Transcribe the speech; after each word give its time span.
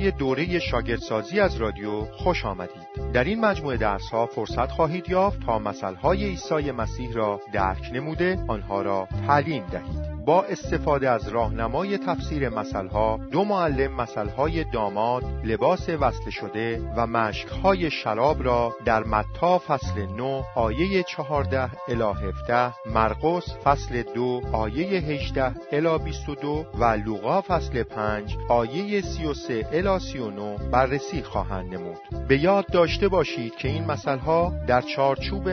برنامه 0.00 0.18
دوره 0.18 0.58
شاگردسازی 0.58 1.40
از 1.40 1.56
رادیو 1.56 2.04
خوش 2.04 2.44
آمدید. 2.44 3.12
در 3.12 3.24
این 3.24 3.40
مجموعه 3.40 3.76
درس 3.76 4.10
ها 4.10 4.26
فرصت 4.26 4.70
خواهید 4.70 5.08
یافت 5.08 5.40
تا 5.46 5.58
مسائل 5.58 5.94
عیسی 6.14 6.70
مسیح 6.70 7.12
را 7.12 7.40
درک 7.52 7.90
نموده 7.94 8.44
آنها 8.48 8.82
را 8.82 9.08
تعلیم 9.26 9.66
دهید. 9.66 10.09
با 10.30 10.42
استفاده 10.42 11.10
از 11.10 11.28
راهنمای 11.28 11.98
تفسیر 11.98 12.48
مسئله 12.48 13.16
دو 13.32 13.44
معلم 13.44 13.92
مسئله 13.92 14.64
داماد 14.72 15.24
لباس 15.44 15.88
وصل 15.88 16.30
شده 16.30 16.80
و 16.96 17.06
مشکهای 17.06 17.90
شراب 17.90 18.44
را 18.44 18.74
در 18.84 19.04
متا 19.04 19.58
فصل 19.58 20.06
9 20.16 20.44
آیه 20.56 21.02
14 21.02 21.70
الی 21.88 22.28
17 22.28 22.74
مرقس 22.94 23.56
فصل 23.64 24.02
2 24.14 24.42
آیه 24.52 25.00
18 25.00 25.54
الی 25.72 25.98
22 26.04 26.64
و 26.74 26.84
لوقا 26.84 27.40
فصل 27.40 27.82
5 27.82 28.36
آیه 28.48 29.00
33 29.00 29.66
الی 29.72 29.98
39 29.98 30.56
بررسی 30.72 31.22
خواهند 31.22 31.74
نمود. 31.74 31.98
به 32.28 32.38
یاد 32.38 32.66
داشته 32.66 33.08
باشید 33.08 33.56
که 33.56 33.68
این 33.68 33.84
مسئله 33.84 34.66
در 34.66 34.80
چارچوب 34.80 35.48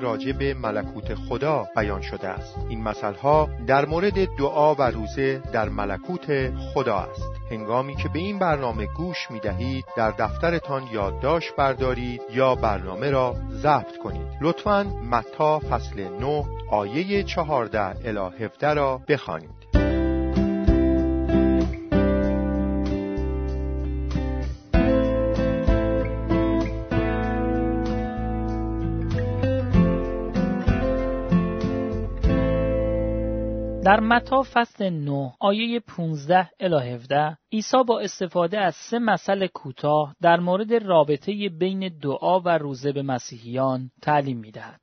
راجع 0.00 0.32
به 0.32 0.54
ملکوت 0.54 1.14
خدا 1.14 1.66
بیان 1.76 2.00
شده 2.00 2.28
است. 2.28 2.56
این 2.68 2.82
مسئله 2.82 3.46
در 3.66 3.77
مورد 3.84 4.36
دعا 4.36 4.74
و 4.74 4.82
روزه 4.82 5.42
در 5.52 5.68
ملکوت 5.68 6.50
خدا 6.74 6.96
است. 6.96 7.38
هنگامی 7.50 7.96
که 7.96 8.08
به 8.08 8.18
این 8.18 8.38
برنامه 8.38 8.86
گوش 8.86 9.30
می 9.30 9.40
دهید 9.40 9.84
در 9.96 10.10
دفترتان 10.10 10.82
یادداشت 10.92 11.56
بردارید 11.56 12.22
یا 12.30 12.54
برنامه 12.54 13.10
را 13.10 13.36
ضبط 13.50 13.96
کنید. 13.96 14.26
لطفا 14.40 14.82
متا 15.10 15.58
فصل 15.58 16.08
9 16.20 16.44
آیه 16.70 17.22
14 17.22 18.08
الی 18.08 18.44
17 18.44 18.74
را 18.74 19.00
بخوانید. 19.08 19.57
در 33.88 34.00
متا 34.00 34.42
فصل 34.42 34.90
9 34.90 35.32
آیه 35.40 35.80
15 35.80 36.50
الی 36.60 36.90
17 36.92 37.36
عیسی 37.52 37.76
با 37.86 38.00
استفاده 38.00 38.60
از 38.60 38.74
سه 38.74 38.98
مسئله 38.98 39.48
کوتاه 39.48 40.14
در 40.22 40.40
مورد 40.40 40.74
رابطه 40.74 41.48
بین 41.48 41.98
دعا 42.02 42.40
و 42.40 42.48
روزه 42.48 42.92
به 42.92 43.02
مسیحیان 43.02 43.90
تعلیم 44.02 44.38
می‌دهد. 44.38 44.80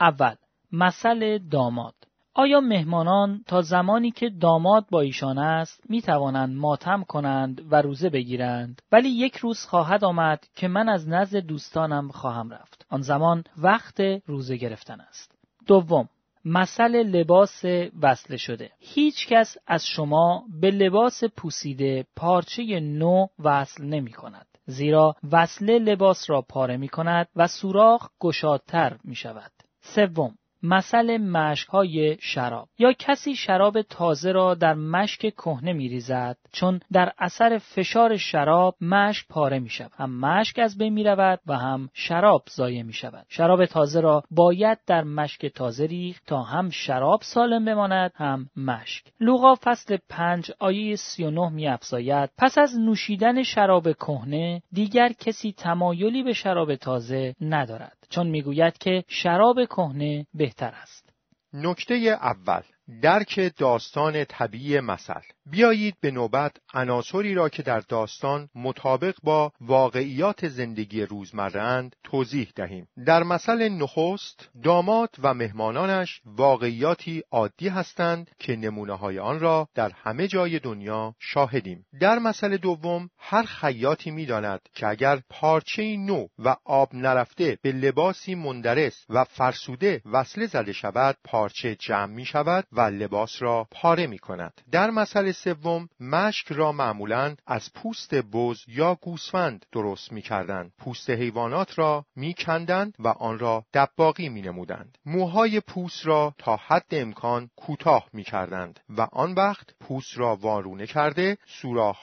اول 0.00 0.34
مسئله 0.72 1.38
داماد. 1.38 1.94
آیا 2.34 2.60
مهمانان 2.60 3.44
تا 3.46 3.62
زمانی 3.62 4.10
که 4.10 4.30
داماد 4.40 4.86
با 4.90 5.00
ایشان 5.00 5.38
است 5.38 5.90
می 5.90 6.02
توانند 6.02 6.56
ماتم 6.56 7.04
کنند 7.04 7.62
و 7.70 7.82
روزه 7.82 8.10
بگیرند؟ 8.10 8.82
ولی 8.92 9.08
یک 9.08 9.36
روز 9.36 9.64
خواهد 9.64 10.04
آمد 10.04 10.44
که 10.54 10.68
من 10.68 10.88
از 10.88 11.08
نزد 11.08 11.36
دوستانم 11.36 12.08
خواهم 12.08 12.50
رفت. 12.50 12.86
آن 12.90 13.00
زمان 13.00 13.44
وقت 13.56 14.00
روزه 14.26 14.56
گرفتن 14.56 15.00
است. 15.00 15.34
دوم 15.66 16.08
مسئله 16.44 17.02
لباس 17.02 17.64
وصله 18.02 18.36
شده. 18.36 18.70
هیچ 18.78 19.26
کس 19.28 19.56
از 19.66 19.86
شما 19.86 20.44
به 20.60 20.70
لباس 20.70 21.24
پوسیده 21.24 22.06
پارچه 22.16 22.80
نو 22.80 23.26
وصل 23.38 23.84
نمی 23.84 24.12
کند. 24.12 24.46
زیرا 24.66 25.16
وصله 25.32 25.78
لباس 25.78 26.30
را 26.30 26.42
پاره 26.42 26.76
می 26.76 26.88
کند 26.88 27.28
و 27.36 27.46
سوراخ 27.46 28.08
گشادتر 28.20 28.96
می 29.04 29.14
شود. 29.14 29.52
سوم 29.80 30.34
مثل 30.62 31.16
مشک 31.16 31.68
های 31.68 32.16
شراب. 32.20 32.68
یا 32.78 32.92
کسی 32.92 33.34
شراب 33.34 33.82
تازه 33.82 34.32
را 34.32 34.54
در 34.54 34.74
مشک 34.74 35.20
کهنه 35.20 35.72
می 35.72 35.88
ریزد 35.88 36.36
چون 36.52 36.80
در 36.92 37.12
اثر 37.18 37.58
فشار 37.58 38.16
شراب 38.16 38.76
مشک 38.80 39.26
پاره 39.28 39.58
می 39.58 39.68
شود 39.68 39.90
هم 39.96 40.20
مشک 40.20 40.58
از 40.58 40.78
بین 40.78 40.92
می 40.92 41.04
رود 41.04 41.40
و 41.46 41.58
هم 41.58 41.88
شراب 41.94 42.42
ضایع 42.56 42.82
می 42.82 42.92
شود 42.92 43.26
شراب 43.28 43.66
تازه 43.66 44.00
را 44.00 44.22
باید 44.30 44.78
در 44.86 45.04
مشک 45.04 45.46
تازه 45.46 45.86
ریخت 45.86 46.22
تا 46.26 46.42
هم 46.42 46.70
شراب 46.70 47.22
سالم 47.22 47.64
بماند 47.64 48.12
هم 48.14 48.50
مشک. 48.56 49.04
لوقا 49.20 49.54
فصل 49.54 49.96
5 50.08 50.50
آیه 50.58 50.96
39 50.96 51.48
می 51.48 51.68
افزاید 51.68 52.30
پس 52.38 52.58
از 52.58 52.78
نوشیدن 52.78 53.42
شراب 53.42 53.92
کهنه 53.92 54.62
دیگر 54.72 55.12
کسی 55.12 55.52
تمایلی 55.52 56.22
به 56.22 56.32
شراب 56.32 56.74
تازه 56.74 57.34
ندارد. 57.40 58.01
چون 58.14 58.26
می‌گوید 58.26 58.78
که 58.78 59.04
شراب 59.08 59.64
کهنه 59.64 60.26
بهتر 60.34 60.72
است. 60.82 61.12
نکته 61.52 61.94
اول 61.94 62.62
درک 63.02 63.52
داستان 63.56 64.24
طبیعی 64.24 64.80
مثل. 64.80 65.20
بیایید 65.46 65.94
به 66.00 66.10
نوبت 66.10 66.56
عناصری 66.74 67.34
را 67.34 67.48
که 67.48 67.62
در 67.62 67.80
داستان 67.80 68.48
مطابق 68.54 69.14
با 69.22 69.52
واقعیات 69.60 70.48
زندگی 70.48 71.02
روزمرهاند 71.02 71.96
توضیح 72.04 72.52
دهیم. 72.56 72.88
در 73.06 73.22
مثل 73.22 73.68
نخست 73.68 74.50
داماد 74.62 75.10
و 75.22 75.34
مهمانانش 75.34 76.20
واقعیاتی 76.24 77.22
عادی 77.30 77.68
هستند 77.68 78.30
که 78.38 78.56
نمونه 78.56 78.92
های 78.92 79.18
آن 79.18 79.40
را 79.40 79.68
در 79.74 79.92
همه 79.94 80.28
جای 80.28 80.58
دنیا 80.58 81.14
شاهدیم. 81.18 81.86
در 82.00 82.18
مثل 82.18 82.56
دوم 82.56 83.10
هر 83.18 83.42
خیاطی 83.42 84.10
می‌داند 84.10 84.60
که 84.74 84.86
اگر 84.86 85.20
پارچه 85.30 85.96
نو 85.96 86.26
و 86.38 86.56
آب 86.64 86.94
نرفته 86.94 87.58
به 87.62 87.72
لباسی 87.72 88.34
مندرس 88.34 89.04
و 89.08 89.24
فرسوده 89.24 90.02
وصله 90.04 90.46
زده 90.46 90.72
شود 90.72 91.16
پارچه 91.24 91.74
جمع 91.74 92.12
می 92.14 92.24
شود 92.24 92.66
و 92.72 92.80
لباس 92.80 93.42
را 93.42 93.66
پاره 93.70 94.06
می 94.06 94.18
کند 94.18 94.60
در 94.70 94.90
مثل 94.90 95.32
سوم 95.32 95.88
مشک 96.00 96.52
را 96.52 96.72
معمولا 96.72 97.34
از 97.46 97.72
پوست 97.74 98.14
بز 98.14 98.64
یا 98.68 98.94
گوسفند 98.94 99.66
درست 99.72 100.12
می 100.12 100.22
کردند. 100.22 100.72
پوست 100.78 101.10
حیوانات 101.10 101.78
را 101.78 102.04
می 102.16 102.34
کندند 102.34 102.94
و 102.98 103.08
آن 103.08 103.38
را 103.38 103.64
دباقی 103.74 104.28
می 104.28 104.42
نمودند. 104.42 104.98
موهای 105.06 105.60
پوست 105.60 106.06
را 106.06 106.34
تا 106.38 106.56
حد 106.56 106.86
امکان 106.90 107.50
کوتاه 107.56 108.08
می 108.12 108.24
کردند 108.24 108.80
و 108.88 109.08
آن 109.12 109.34
وقت 109.34 109.66
پوست 109.80 110.18
را 110.18 110.36
وارونه 110.36 110.86
کرده 110.86 111.38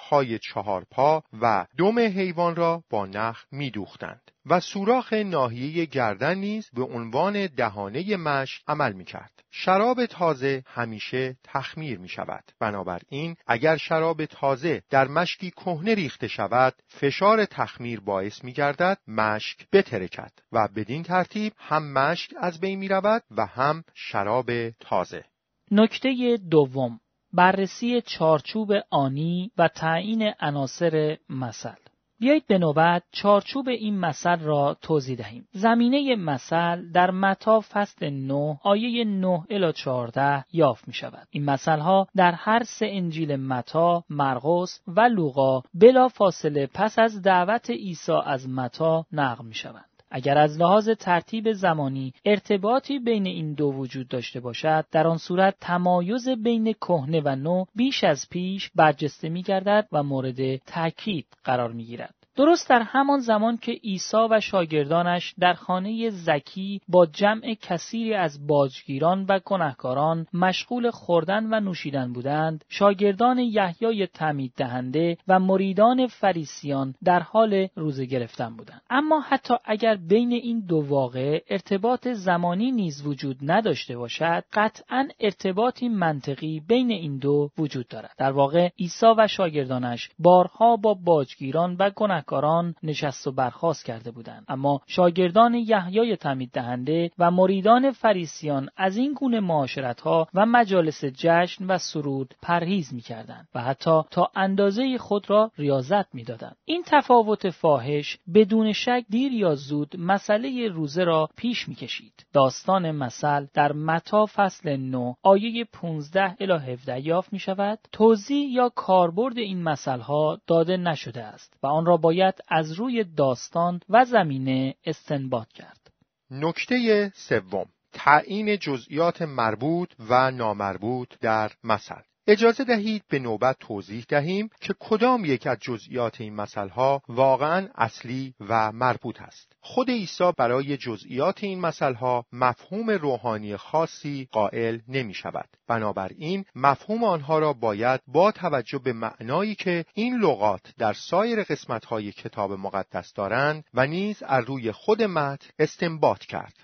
های 0.10 0.40
چهار 0.40 0.86
پا 0.92 1.24
و 1.42 1.66
دم 1.78 2.00
حیوان 2.00 2.56
را 2.56 2.84
با 2.90 3.06
نخ 3.06 3.46
می 3.52 3.72
دوختند. 3.72 4.32
و 4.50 4.60
سوراخ 4.60 5.14
ناحیه 5.14 5.86
گردن 5.86 6.38
نیز 6.38 6.70
به 6.74 6.84
عنوان 6.84 7.48
دهانه 7.48 8.18
مشک 8.18 8.62
عمل 8.68 8.94
می 8.94 9.06
کرد. 9.06 9.32
شراب 9.52 10.06
تازه 10.06 10.64
همیشه 10.68 11.38
تخمیر 11.44 12.00
می 12.00 12.10
شود. 12.10 12.44
بنابراین 12.60 13.36
اگر 13.48 13.78
شراب 13.78 14.26
تازه 14.26 14.82
در 14.90 15.08
مشکی 15.08 15.52
کهنه 15.52 15.96
ریخته 15.96 16.28
شود 16.28 16.74
فشار 16.88 17.46
تخمیر 17.46 18.00
باعث 18.00 18.44
می 18.44 18.54
گردد 18.54 18.98
مشک 19.08 19.68
بترکد 19.72 20.32
و 20.52 20.68
بدین 20.76 21.04
ترتیب 21.04 21.54
هم 21.58 21.94
مشک 21.94 22.34
از 22.38 22.60
بین 22.60 22.80
می 22.80 22.88
رود 22.88 23.24
و 23.32 23.46
هم 23.46 23.84
شراب 23.94 24.70
تازه. 24.70 25.26
نکته 25.72 26.38
دوم 26.52 27.00
بررسی 27.34 28.02
چارچوب 28.02 28.72
آنی 28.90 29.52
و 29.58 29.68
تعیین 29.68 30.34
عناصر 30.40 31.18
مثل 31.30 31.89
بیایید 32.20 32.48
به 32.48 32.58
نوبت 32.58 33.04
چارچوب 33.12 33.68
این 33.68 34.00
مثل 34.00 34.40
را 34.40 34.78
توضیح 34.82 35.18
دهیم. 35.18 35.48
زمینه 35.52 36.16
مثل 36.16 36.92
در 36.92 37.12
متا 37.12 37.60
فصل 37.60 38.10
9 38.10 38.60
آیه 38.64 39.04
9 39.04 39.44
الی 39.50 39.74
14 39.74 40.46
یافت 40.54 40.88
می 40.88 40.94
شود. 40.94 41.28
این 41.32 41.46
مثل 41.46 41.80
ها 41.80 42.08
در 42.16 42.32
هر 42.32 42.64
سه 42.64 42.88
انجیل 42.90 43.36
متا، 43.36 44.04
مرقس 44.10 44.82
و 44.88 45.02
لوقا 45.02 45.62
بلا 45.74 46.08
فاصله 46.08 46.70
پس 46.74 47.00
از 47.00 47.22
دعوت 47.22 47.70
عیسی 47.70 48.14
از 48.26 48.50
متا 48.50 49.06
نقل 49.12 49.46
می 49.46 49.54
شوند. 49.54 49.89
اگر 50.12 50.38
از 50.38 50.60
لحاظ 50.60 50.90
ترتیب 50.90 51.54
زمانی 51.54 52.14
ارتباطی 52.26 53.00
بین 53.00 53.26
این 53.26 53.54
دو 53.54 53.66
وجود 53.66 54.08
داشته 54.08 54.40
باشد 54.40 54.86
در 54.92 55.08
آن 55.08 55.18
صورت 55.18 55.56
تمایز 55.62 56.30
بین 56.30 56.74
کهنه 56.74 57.22
و 57.26 57.36
نو 57.36 57.66
بیش 57.76 58.04
از 58.04 58.30
پیش 58.30 58.72
برجسته 58.76 59.30
می 59.30 59.44
گردد 59.44 59.88
و 59.92 60.04
مورد 60.04 60.56
تاکید 60.56 61.26
قرار 61.44 61.72
می 61.72 61.86
گیرد. 61.86 62.19
درست 62.40 62.70
در 62.70 62.82
همان 62.82 63.20
زمان 63.20 63.58
که 63.58 63.72
عیسی 63.72 64.18
و 64.32 64.40
شاگردانش 64.40 65.34
در 65.40 65.54
خانه 65.54 66.10
زکی 66.10 66.82
با 66.88 67.06
جمع 67.06 67.54
کثیری 67.62 68.14
از 68.14 68.48
باجگیران 68.48 69.26
و 69.30 69.40
گنهکاران 69.46 70.28
مشغول 70.34 70.92
خوردن 70.92 71.54
و 71.54 71.60
نوشیدن 71.60 72.14
بودند 72.14 72.66
شاگردان 72.70 73.40
یحیای 73.40 74.08
تعمید 74.08 74.54
دهنده 74.58 75.18
و 75.28 75.40
مریدان 75.40 76.08
فریسیان 76.08 76.96
در 77.04 77.20
حال 77.20 77.68
روزه 77.76 78.06
گرفتن 78.06 78.56
بودند. 78.56 78.82
اما 78.90 79.20
حتی 79.20 79.54
اگر 79.66 79.96
بین 79.96 80.32
این 80.32 80.60
دو 80.60 80.86
واقعه 80.88 81.42
ارتباط 81.50 82.08
زمانی 82.08 82.72
نیز 82.72 83.08
وجود 83.08 83.38
نداشته 83.42 83.98
باشد 83.98 84.44
قطعا 84.54 85.08
ارتباطی 85.20 85.90
منطقی 85.90 86.62
بین 86.68 86.92
این 86.92 87.18
دو 87.18 87.50
وجود 87.58 87.88
دارد. 87.88 88.16
در 88.18 88.32
واقع 88.32 88.70
عیسی 88.80 89.06
و 89.18 89.28
شاگردانش 89.28 90.10
بارها 90.20 90.76
با 90.76 90.94
باجگیران 90.94 91.76
و 91.80 91.90
گنهکاران 91.96 92.29
گناهکاران 92.30 92.76
نشست 92.84 93.28
و 93.28 93.32
برخاست 93.32 93.86
کرده 93.86 94.12
بودند. 94.12 94.46
اما 94.48 94.82
شاگردان 94.88 95.54
یحیای 95.54 96.16
تعمید 96.16 96.52
دهنده 96.52 97.12
و 97.20 97.32
مریدان 97.32 97.92
فریسیان 97.92 98.70
از 98.78 98.98
این 98.98 99.14
گونه 99.14 99.40
معاشرتها 99.40 100.28
و 100.34 100.46
مجالس 100.46 101.06
جشن 101.06 101.66
و 101.66 101.78
سرود 101.78 102.34
پرهیز 102.42 102.94
می‌کردند 102.94 103.48
و 103.56 103.62
حتی 103.62 104.02
تا 104.12 104.32
اندازه 104.36 104.98
خود 104.98 105.30
را 105.30 105.52
ریاضت 105.58 106.16
می‌دادند. 106.16 106.56
این 106.66 106.84
تفاوت 106.86 107.50
فاحش 107.50 108.18
بدون 108.34 108.74
شک 108.74 109.04
دیر 109.10 109.34
یا 109.34 109.56
زود 109.56 109.96
مسئله 109.98 110.68
روزه 110.68 111.04
را 111.04 111.30
پیش 111.36 111.70
می‌کشید. 111.70 112.14
داستان 112.34 112.92
مثل 112.92 113.46
در 113.54 113.72
متا 113.72 114.26
فصل 114.26 114.78
9 114.78 115.16
آیه 115.24 115.66
15 115.74 116.36
الی 116.40 116.74
17 116.74 117.08
یافت 117.08 117.34
می 117.34 117.40
شود 117.40 117.80
توضیح 117.92 118.52
یا 118.52 118.70
کاربرد 118.76 119.38
این 119.38 119.64
مسئله 119.64 120.04
ها 120.04 120.38
داده 120.48 120.78
نشده 120.78 121.24
است 121.24 121.58
و 121.64 121.68
آن 121.68 121.86
را 121.86 121.98
باید 122.10 122.36
از 122.48 122.72
روی 122.72 123.04
داستان 123.04 123.80
و 123.90 124.06
زمینه 124.06 124.76
استنباط 124.86 125.48
کرد. 125.48 125.92
نکته 126.32 127.12
سوم 127.16 127.66
تعیین 127.94 128.58
جزئیات 128.58 129.22
مربوط 129.22 129.90
و 130.00 130.32
نامربوط 130.32 131.10
در 131.22 131.52
مثل. 131.64 132.02
اجازه 132.32 132.64
دهید 132.64 133.04
به 133.10 133.20
نوبت 133.20 133.56
توضیح 133.60 134.06
دهیم 134.10 134.50
که 134.62 134.74
کدام 134.80 135.26
یک 135.26 135.48
از 135.48 135.58
جزئیات 135.62 136.22
این 136.22 136.36
مسئله 136.36 137.02
واقعا 137.08 137.68
اصلی 137.76 138.34
و 138.40 138.72
مربوط 138.72 139.22
است. 139.22 139.54
خود 139.62 139.90
عیسی 139.90 140.32
برای 140.38 140.78
جزئیات 140.78 141.44
این 141.44 141.60
مسئله 141.60 142.24
مفهوم 142.32 142.90
روحانی 142.90 143.58
خاصی 143.58 144.28
قائل 144.32 144.80
نمی 144.88 145.14
شود. 145.14 145.50
بنابراین 145.68 146.46
مفهوم 146.56 147.04
آنها 147.04 147.40
را 147.40 147.54
باید 147.54 148.02
با 148.08 148.32
توجه 148.32 148.80
به 148.80 148.94
معنایی 148.94 149.56
که 149.56 149.86
این 149.94 150.20
لغات 150.20 150.74
در 150.78 150.94
سایر 150.94 151.44
قسمتهای 151.44 152.12
کتاب 152.12 152.52
مقدس 152.52 153.14
دارند 153.14 153.64
و 153.74 153.88
نیز 153.88 154.24
از 154.24 154.46
روی 154.46 154.72
خود 154.72 155.04
متن 155.04 155.48
استنباط 155.60 156.20
کرد. 156.20 156.56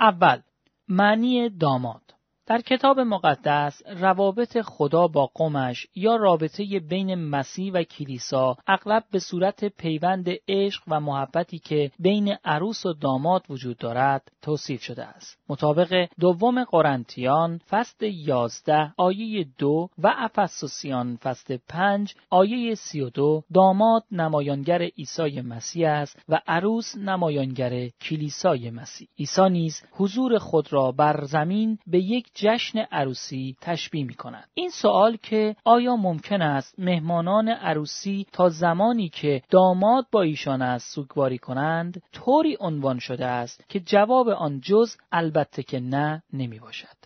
اول 0.00 0.40
معنی 0.88 1.50
داماد 1.50 2.15
در 2.48 2.60
کتاب 2.60 3.00
مقدس 3.00 3.82
روابط 3.86 4.60
خدا 4.60 5.08
با 5.08 5.30
قومش 5.34 5.86
یا 5.94 6.16
رابطه 6.16 6.80
بین 6.80 7.14
مسیح 7.14 7.72
و 7.72 7.82
کلیسا 7.82 8.56
اغلب 8.66 9.04
به 9.10 9.18
صورت 9.18 9.64
پیوند 9.64 10.28
عشق 10.48 10.82
و 10.88 11.00
محبتی 11.00 11.58
که 11.58 11.90
بین 11.98 12.36
عروس 12.44 12.86
و 12.86 12.92
داماد 12.92 13.44
وجود 13.48 13.76
دارد 13.76 14.32
توصیف 14.42 14.82
شده 14.82 15.04
است. 15.04 15.38
مطابق 15.48 16.08
دوم 16.20 16.64
قرنتیان 16.64 17.60
فصل 17.70 18.06
11 18.06 18.92
آیه 18.96 19.46
دو 19.58 19.88
و 19.98 20.14
افسوسیان 20.16 21.16
فصل 21.16 21.58
5 21.68 22.14
آیه 22.30 22.74
32 22.74 23.42
داماد 23.54 24.02
نمایانگر 24.12 24.82
عیسی 24.82 25.40
مسیح 25.40 25.88
است 25.88 26.22
و 26.28 26.40
عروس 26.46 26.96
نمایانگر 26.96 27.88
کلیسای 27.88 28.70
مسیح. 28.70 29.08
عیسی 29.18 29.48
نیز 29.50 29.82
حضور 29.92 30.38
خود 30.38 30.72
را 30.72 30.92
بر 30.92 31.24
زمین 31.24 31.78
به 31.86 31.98
یک 31.98 32.35
جشن 32.36 32.78
عروسی 32.78 33.56
تشبیه 33.60 34.04
می 34.04 34.14
کند. 34.14 34.48
این 34.54 34.70
سوال 34.70 35.16
که 35.16 35.56
آیا 35.64 35.96
ممکن 35.96 36.42
است 36.42 36.78
مهمانان 36.78 37.48
عروسی 37.48 38.26
تا 38.32 38.48
زمانی 38.48 39.08
که 39.08 39.42
داماد 39.50 40.06
با 40.12 40.22
ایشان 40.22 40.62
است 40.62 40.94
سوگواری 40.94 41.38
کنند 41.38 42.02
طوری 42.12 42.56
عنوان 42.60 42.98
شده 42.98 43.26
است 43.26 43.64
که 43.68 43.80
جواب 43.80 44.28
آن 44.28 44.60
جز 44.60 44.96
البته 45.12 45.62
که 45.62 45.80
نه 45.80 46.22
نمی 46.32 46.58
باشد. 46.58 46.96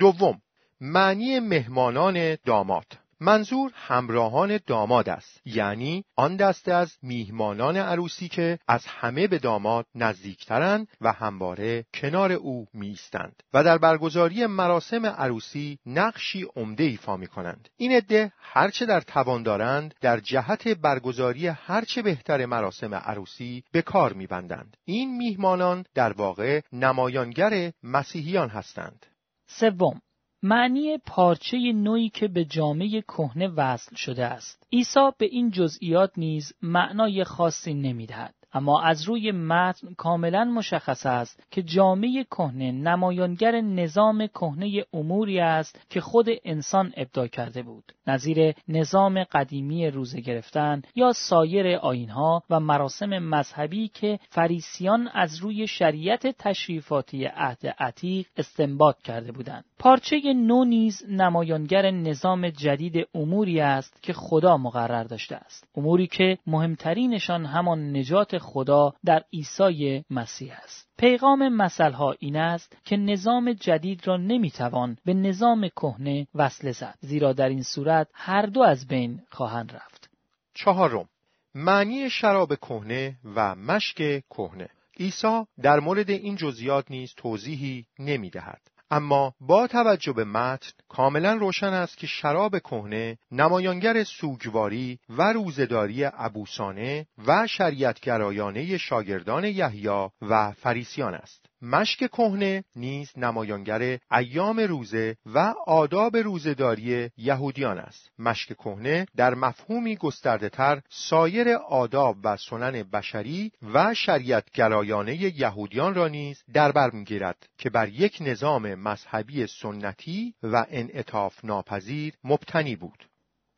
دوم 0.00 0.40
معنی 0.80 1.40
مهمانان 1.40 2.36
داماد 2.46 2.86
منظور 3.20 3.72
همراهان 3.74 4.60
داماد 4.66 5.08
است. 5.08 5.40
یعنی 5.44 6.04
آن 6.16 6.36
دسته 6.36 6.72
از 6.72 6.96
میهمانان 7.02 7.76
عروسی 7.76 8.28
که 8.28 8.58
از 8.68 8.86
همه 8.86 9.26
به 9.26 9.38
داماد 9.38 9.86
نزدیکترند 9.94 10.88
و 11.00 11.12
همواره 11.12 11.84
کنار 11.94 12.32
او 12.32 12.66
میستند 12.74 13.42
و 13.54 13.64
در 13.64 13.78
برگزاری 13.78 14.46
مراسم 14.46 15.06
عروسی 15.06 15.78
نقشی 15.86 16.46
عمده 16.56 16.84
ایفا 16.84 17.16
می 17.16 17.26
کنند 17.26 17.68
این 17.76 17.92
عده 17.92 18.32
هرچه 18.38 18.86
در 18.86 19.00
توان 19.00 19.42
دارند 19.42 19.94
در 20.00 20.20
جهت 20.20 20.68
برگزاری 20.68 21.46
هرچه 21.46 22.02
بهتر 22.02 22.46
مراسم 22.46 22.94
عروسی 22.94 23.64
به 23.72 23.82
کار 23.82 24.12
میبندند. 24.12 24.76
این 24.84 25.16
میهمانان 25.16 25.84
در 25.94 26.12
واقع 26.12 26.60
نمایانگر 26.72 27.72
مسیحیان 27.82 28.48
هستند. 28.48 29.06
سوم 29.46 30.00
معنی 30.42 30.98
پارچه 30.98 31.72
نوعی 31.72 32.08
که 32.08 32.28
به 32.28 32.44
جامعه 32.44 33.00
کهنه 33.00 33.48
وصل 33.48 33.96
شده 33.96 34.26
است. 34.26 34.66
عیسی 34.72 35.10
به 35.18 35.26
این 35.26 35.50
جزئیات 35.50 36.12
نیز 36.16 36.52
معنای 36.62 37.24
خاصی 37.24 37.74
نمی‌دهد. 37.74 38.34
اما 38.52 38.82
از 38.82 39.02
روی 39.02 39.32
متن 39.32 39.94
کاملا 39.94 40.44
مشخص 40.44 41.06
است 41.06 41.46
که 41.50 41.62
جامعه 41.62 42.24
کهنه 42.24 42.72
نمایانگر 42.72 43.60
نظام 43.60 44.26
کهنه 44.26 44.84
اموری 44.92 45.40
است 45.40 45.86
که 45.90 46.00
خود 46.00 46.26
انسان 46.44 46.92
ابدا 46.96 47.26
کرده 47.26 47.62
بود. 47.62 47.92
نظیر 48.06 48.54
نظام 48.68 49.24
قدیمی 49.24 49.90
روزه 49.90 50.20
گرفتن 50.20 50.82
یا 50.94 51.12
سایر 51.12 51.76
آینها 51.76 52.42
و 52.50 52.60
مراسم 52.60 53.18
مذهبی 53.18 53.88
که 53.88 54.18
فریسیان 54.28 55.08
از 55.08 55.38
روی 55.38 55.66
شریعت 55.66 56.26
تشریفاتی 56.26 57.24
عهد 57.24 57.66
عتیق 57.78 58.26
استنباط 58.36 59.02
کرده 59.02 59.32
بودند. 59.32 59.64
پارچه 59.78 60.20
نو 60.32 60.64
نیز 60.64 61.02
نمایانگر 61.08 61.90
نظام 61.90 62.48
جدید 62.48 63.08
اموری 63.14 63.60
است 63.60 64.02
که 64.02 64.12
خدا 64.12 64.56
مقرر 64.56 65.04
داشته 65.04 65.36
است. 65.36 65.68
اموری 65.76 66.06
که 66.06 66.38
مهمترینشان 66.46 67.46
همان 67.46 67.96
نجات 67.96 68.38
خدا 68.40 68.94
در 69.04 69.24
عیسی 69.32 70.04
مسیح 70.10 70.52
است. 70.62 70.88
پیغام 70.98 71.48
مسئله 71.48 72.00
این 72.18 72.36
است 72.36 72.76
که 72.84 72.96
نظام 72.96 73.52
جدید 73.52 74.06
را 74.06 74.16
نمی‌توان 74.16 74.96
به 75.04 75.14
نظام 75.14 75.68
کهنه 75.68 76.26
وصله 76.34 76.72
زد 76.72 76.98
زیرا 77.00 77.32
در 77.32 77.48
این 77.48 77.62
صورت 77.62 78.08
هر 78.14 78.46
دو 78.46 78.62
از 78.62 78.86
بین 78.86 79.20
خواهند 79.30 79.72
رفت. 79.72 80.10
چهارم 80.54 81.08
معنی 81.54 82.10
شراب 82.10 82.54
کهنه 82.54 83.16
و 83.24 83.54
مشک 83.54 83.96
کهنه. 84.30 84.68
عیسی 85.00 85.44
در 85.62 85.80
مورد 85.80 86.10
این 86.10 86.36
جزئیات 86.36 86.90
نیز 86.90 87.14
توضیحی 87.16 87.86
نمی‌دهد. 87.98 88.60
اما 88.90 89.34
با 89.40 89.66
توجه 89.66 90.12
به 90.12 90.24
متن 90.24 90.70
کاملا 90.88 91.32
روشن 91.32 91.66
است 91.72 91.96
که 91.98 92.06
شراب 92.06 92.58
کهنه 92.58 93.18
نمایانگر 93.32 94.04
سوگواری 94.04 94.98
و 95.08 95.32
روزداری 95.32 96.04
ابوسانه 96.04 97.06
و 97.26 97.46
شریعتگرایانه 97.46 98.78
شاگردان 98.78 99.44
یحیی 99.44 100.08
و 100.22 100.52
فریسیان 100.52 101.14
است. 101.14 101.49
مشک 101.62 101.98
کهنه 101.98 102.64
نیز 102.76 103.12
نمایانگر 103.16 103.98
ایام 104.12 104.60
روزه 104.60 105.16
و 105.26 105.54
آداب 105.66 106.16
روزداری 106.16 107.10
یهودیان 107.16 107.78
است. 107.78 108.10
مشک 108.18 108.48
کهنه 108.48 109.06
در 109.16 109.34
مفهومی 109.34 109.96
گسترده 109.96 110.48
تر 110.48 110.82
سایر 110.88 111.48
آداب 111.50 112.16
و 112.24 112.36
سنن 112.36 112.82
بشری 112.82 113.52
و 113.74 113.94
شریعت 113.94 114.50
گرایانه 114.50 115.40
یهودیان 115.40 115.94
را 115.94 116.08
نیز 116.08 116.42
در 116.52 116.72
بر 116.72 116.90
می‌گیرد 116.90 117.48
که 117.58 117.70
بر 117.70 117.88
یک 117.88 118.18
نظام 118.20 118.74
مذهبی 118.74 119.46
سنتی 119.46 120.34
و 120.42 120.66
انعطاف 120.70 121.44
ناپذیر 121.44 122.14
مبتنی 122.24 122.76
بود. 122.76 123.08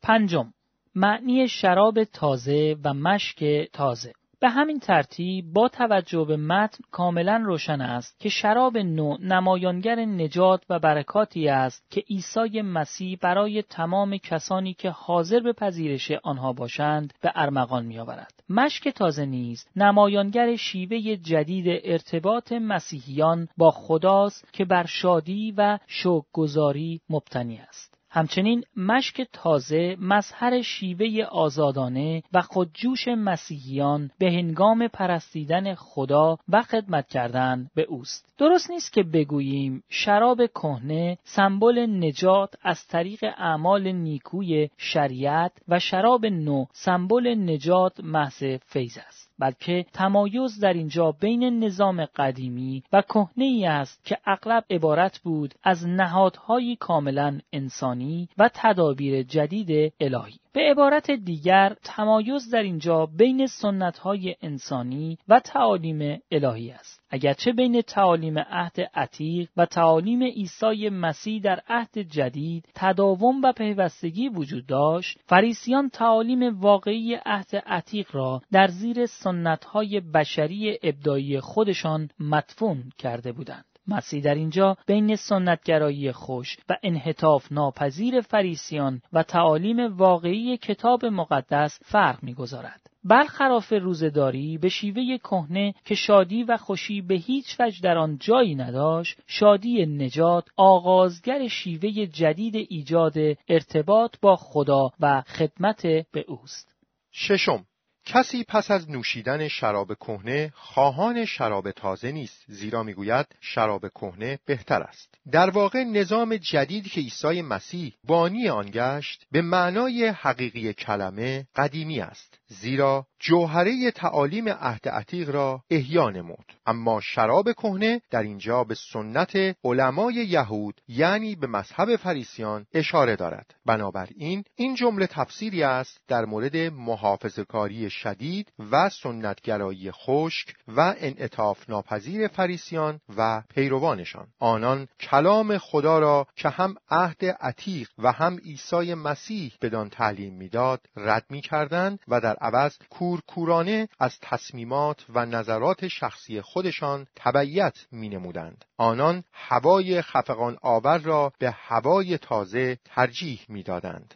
پنجم 0.01 0.53
معنی 0.95 1.47
شراب 1.47 2.03
تازه 2.03 2.75
و 2.83 2.93
مشک 2.93 3.43
تازه. 3.73 4.13
به 4.43 4.49
همین 4.49 4.79
ترتیب 4.79 5.53
با 5.53 5.67
توجه 5.67 6.25
به 6.25 6.37
متن 6.37 6.83
کاملا 6.91 7.43
روشن 7.45 7.81
است 7.81 8.19
که 8.19 8.29
شراب 8.29 8.77
نو 8.77 9.17
نمایانگر 9.19 9.95
نجات 9.95 10.63
و 10.69 10.79
برکاتی 10.79 11.49
است 11.49 11.91
که 11.91 12.03
عیسی 12.09 12.61
مسیح 12.61 13.17
برای 13.21 13.61
تمام 13.61 14.17
کسانی 14.17 14.73
که 14.73 14.89
حاضر 14.89 15.39
به 15.39 15.53
پذیرش 15.53 16.11
آنها 16.23 16.53
باشند 16.53 17.13
به 17.21 17.31
ارمغان 17.35 17.85
میآورد. 17.85 18.33
مشک 18.49 18.89
تازه 18.89 19.25
نیز 19.25 19.65
نمایانگر 19.75 20.55
شیوه 20.55 21.15
جدید 21.15 21.81
ارتباط 21.83 22.51
مسیحیان 22.51 23.47
با 23.57 23.71
خداست 23.71 24.53
که 24.53 24.65
بر 24.65 24.85
شادی 24.85 25.53
و 25.57 25.79
شوکگذاری 25.87 27.01
مبتنی 27.09 27.57
است. 27.57 27.92
همچنین 28.15 28.63
مشک 28.77 29.21
تازه 29.33 29.97
مظهر 29.99 30.61
شیوه 30.61 31.23
آزادانه 31.23 32.23
و 32.33 32.41
خودجوش 32.41 33.07
مسیحیان 33.07 34.11
به 34.19 34.31
هنگام 34.31 34.87
پرستیدن 34.87 35.75
خدا 35.75 36.37
و 36.49 36.61
خدمت 36.61 37.07
کردن 37.07 37.69
به 37.75 37.81
اوست. 37.81 38.33
درست 38.37 38.71
نیست 38.71 38.93
که 38.93 39.03
بگوییم 39.03 39.83
شراب 39.89 40.45
کهنه 40.45 41.17
سمبل 41.23 41.79
نجات 41.79 42.53
از 42.61 42.87
طریق 42.87 43.23
اعمال 43.37 43.91
نیکوی 43.91 44.69
شریعت 44.77 45.51
و 45.67 45.79
شراب 45.79 46.25
نو 46.25 46.65
سمبل 46.71 47.27
نجات 47.27 47.99
محض 47.99 48.43
فیض 48.65 48.97
است. 49.07 49.22
بلکه 49.39 49.85
تمایز 49.93 50.59
در 50.59 50.73
اینجا 50.73 51.11
بین 51.11 51.63
نظام 51.63 52.05
قدیمی 52.05 52.83
و 52.93 53.01
کهنه 53.01 53.45
ای 53.45 53.65
است 53.65 54.05
که 54.05 54.17
اغلب 54.25 54.63
عبارت 54.69 55.19
بود 55.19 55.53
از 55.63 55.87
نهادهایی 55.87 56.75
کاملا 56.75 57.39
انسانی 57.53 58.29
و 58.37 58.49
تدابیر 58.53 59.23
جدید 59.23 59.93
الهی. 59.99 60.39
به 60.53 60.61
عبارت 60.71 61.11
دیگر 61.11 61.75
تمایز 61.83 62.49
در 62.49 62.63
اینجا 62.63 63.05
بین 63.05 63.47
سنتهای 63.47 64.35
انسانی 64.41 65.17
و 65.27 65.39
تعالیم 65.39 66.21
الهی 66.31 66.71
است. 66.71 67.02
اگرچه 67.13 67.51
بین 67.51 67.81
تعالیم 67.81 68.39
عهد 68.39 68.81
عتیق 68.93 69.49
و 69.57 69.65
تعالیم 69.65 70.23
عیسی 70.23 70.89
مسیح 70.89 71.41
در 71.41 71.61
عهد 71.67 71.97
جدید 71.97 72.65
تداوم 72.75 73.41
و 73.41 73.51
پیوستگی 73.51 74.29
وجود 74.29 74.65
داشت 74.65 75.19
فریسیان 75.25 75.89
تعالیم 75.89 76.59
واقعی 76.59 77.15
عهد 77.25 77.55
عتیق 77.55 78.15
را 78.15 78.41
در 78.51 78.67
زیر 78.67 79.05
سنتهای 79.05 79.99
بشری 79.99 80.79
ابدایی 80.83 81.39
خودشان 81.39 82.09
مدفون 82.19 82.83
کرده 82.97 83.31
بودند 83.31 83.65
مسیح 83.87 84.23
در 84.23 84.35
اینجا 84.35 84.77
بین 84.87 85.15
سنتگرایی 85.15 86.11
خوش 86.11 86.57
و 86.69 86.77
انحطاف 86.83 87.51
ناپذیر 87.51 88.21
فریسیان 88.21 89.01
و 89.13 89.23
تعالیم 89.23 89.97
واقعی 89.97 90.57
کتاب 90.57 91.05
مقدس 91.05 91.79
فرق 91.83 92.23
می‌گذارد. 92.23 92.82
برخلاف 93.05 93.73
روزداری 93.73 94.57
به 94.57 94.69
شیوه 94.69 95.17
کهنه 95.17 95.73
که 95.85 95.95
شادی 95.95 96.43
و 96.43 96.57
خوشی 96.57 97.01
به 97.01 97.15
هیچ 97.15 97.59
وجه 97.59 97.81
در 97.81 97.97
آن 97.97 98.17
جایی 98.17 98.55
نداشت 98.55 99.17
شادی 99.27 99.85
نجات 99.85 100.47
آغازگر 100.57 101.47
شیوه 101.47 102.05
جدید 102.05 102.55
ایجاد 102.55 103.15
ارتباط 103.47 104.15
با 104.21 104.35
خدا 104.35 104.89
و 104.99 105.21
خدمت 105.21 105.81
به 106.11 106.25
اوست. 106.27 106.75
ششم 107.11 107.65
کسی 108.05 108.43
پس 108.43 108.71
از 108.71 108.89
نوشیدن 108.89 109.47
شراب 109.47 109.93
کهنه 109.93 110.51
خواهان 110.55 111.25
شراب 111.25 111.71
تازه 111.71 112.11
نیست 112.11 112.43
زیرا 112.47 112.83
می‌گوید 112.83 113.25
شراب 113.41 113.87
کهنه 113.89 114.39
بهتر 114.45 114.81
است. 114.81 115.15
در 115.31 115.49
واقع 115.49 115.83
نظام 115.83 116.37
جدید 116.37 116.87
که 116.87 117.01
عیسی 117.01 117.41
مسیح 117.41 117.93
بانی 118.03 118.49
آن 118.49 118.69
گشت 118.73 119.25
به 119.31 119.41
معنای 119.41 120.05
حقیقی 120.05 120.73
کلمه 120.73 121.47
قدیمی 121.55 121.99
است. 121.99 122.39
زیرا 122.61 123.05
جوهره 123.19 123.91
تعالیم 123.91 124.49
عهد 124.49 124.89
عتیق 124.89 125.29
را 125.29 125.63
احیا 125.69 126.09
نمود. 126.09 126.53
اما 126.65 127.01
شراب 127.01 127.51
کهنه 127.51 128.01
در 128.11 128.23
اینجا 128.23 128.63
به 128.63 128.75
سنت 128.75 129.35
علمای 129.63 130.13
یهود 130.13 130.81
یعنی 130.87 131.35
به 131.35 131.47
مذهب 131.47 131.95
فریسیان 131.95 132.65
اشاره 132.73 133.15
دارد. 133.15 133.55
بنابراین 133.65 134.43
این 134.55 134.75
جمله 134.75 135.07
تفسیری 135.07 135.63
است 135.63 135.97
در 136.07 136.25
مورد 136.25 136.57
محافظهکاری 136.57 137.89
شدید 137.89 138.51
و 138.71 138.89
سنتگرایی 138.89 139.91
خشک 139.91 140.53
و 140.67 140.95
انعطاف 140.97 141.69
ناپذیر 141.69 142.27
فریسیان 142.27 142.99
و 143.17 143.43
پیروانشان. 143.49 144.27
آنان 144.39 144.87
کلام 144.99 145.57
خدا 145.57 145.99
را 145.99 146.27
که 146.35 146.49
هم 146.49 146.75
عهد 146.89 147.25
عتیق 147.25 147.89
و 147.97 148.11
هم 148.11 148.37
عیسی 148.37 148.93
مسیح 148.93 149.53
بدان 149.61 149.89
تعلیم 149.89 150.33
می‌داد 150.33 150.81
رد 150.95 151.25
می‌کردند 151.29 151.99
و 152.07 152.21
در 152.21 152.35
عوض 152.43 152.77
کورکورانه 152.89 153.87
از 153.99 154.19
تصمیمات 154.21 155.05
و 155.09 155.25
نظرات 155.25 155.87
شخصی 155.87 156.41
خودشان 156.41 157.07
تبعیت 157.15 157.85
می 157.91 158.09
نمودند. 158.09 158.65
آنان 158.77 159.23
هوای 159.33 160.01
خفقان 160.01 160.57
آور 160.61 160.97
را 160.97 161.33
به 161.39 161.51
هوای 161.51 162.17
تازه 162.17 162.77
ترجیح 162.85 163.39
می 163.49 163.63
دادند. 163.63 164.15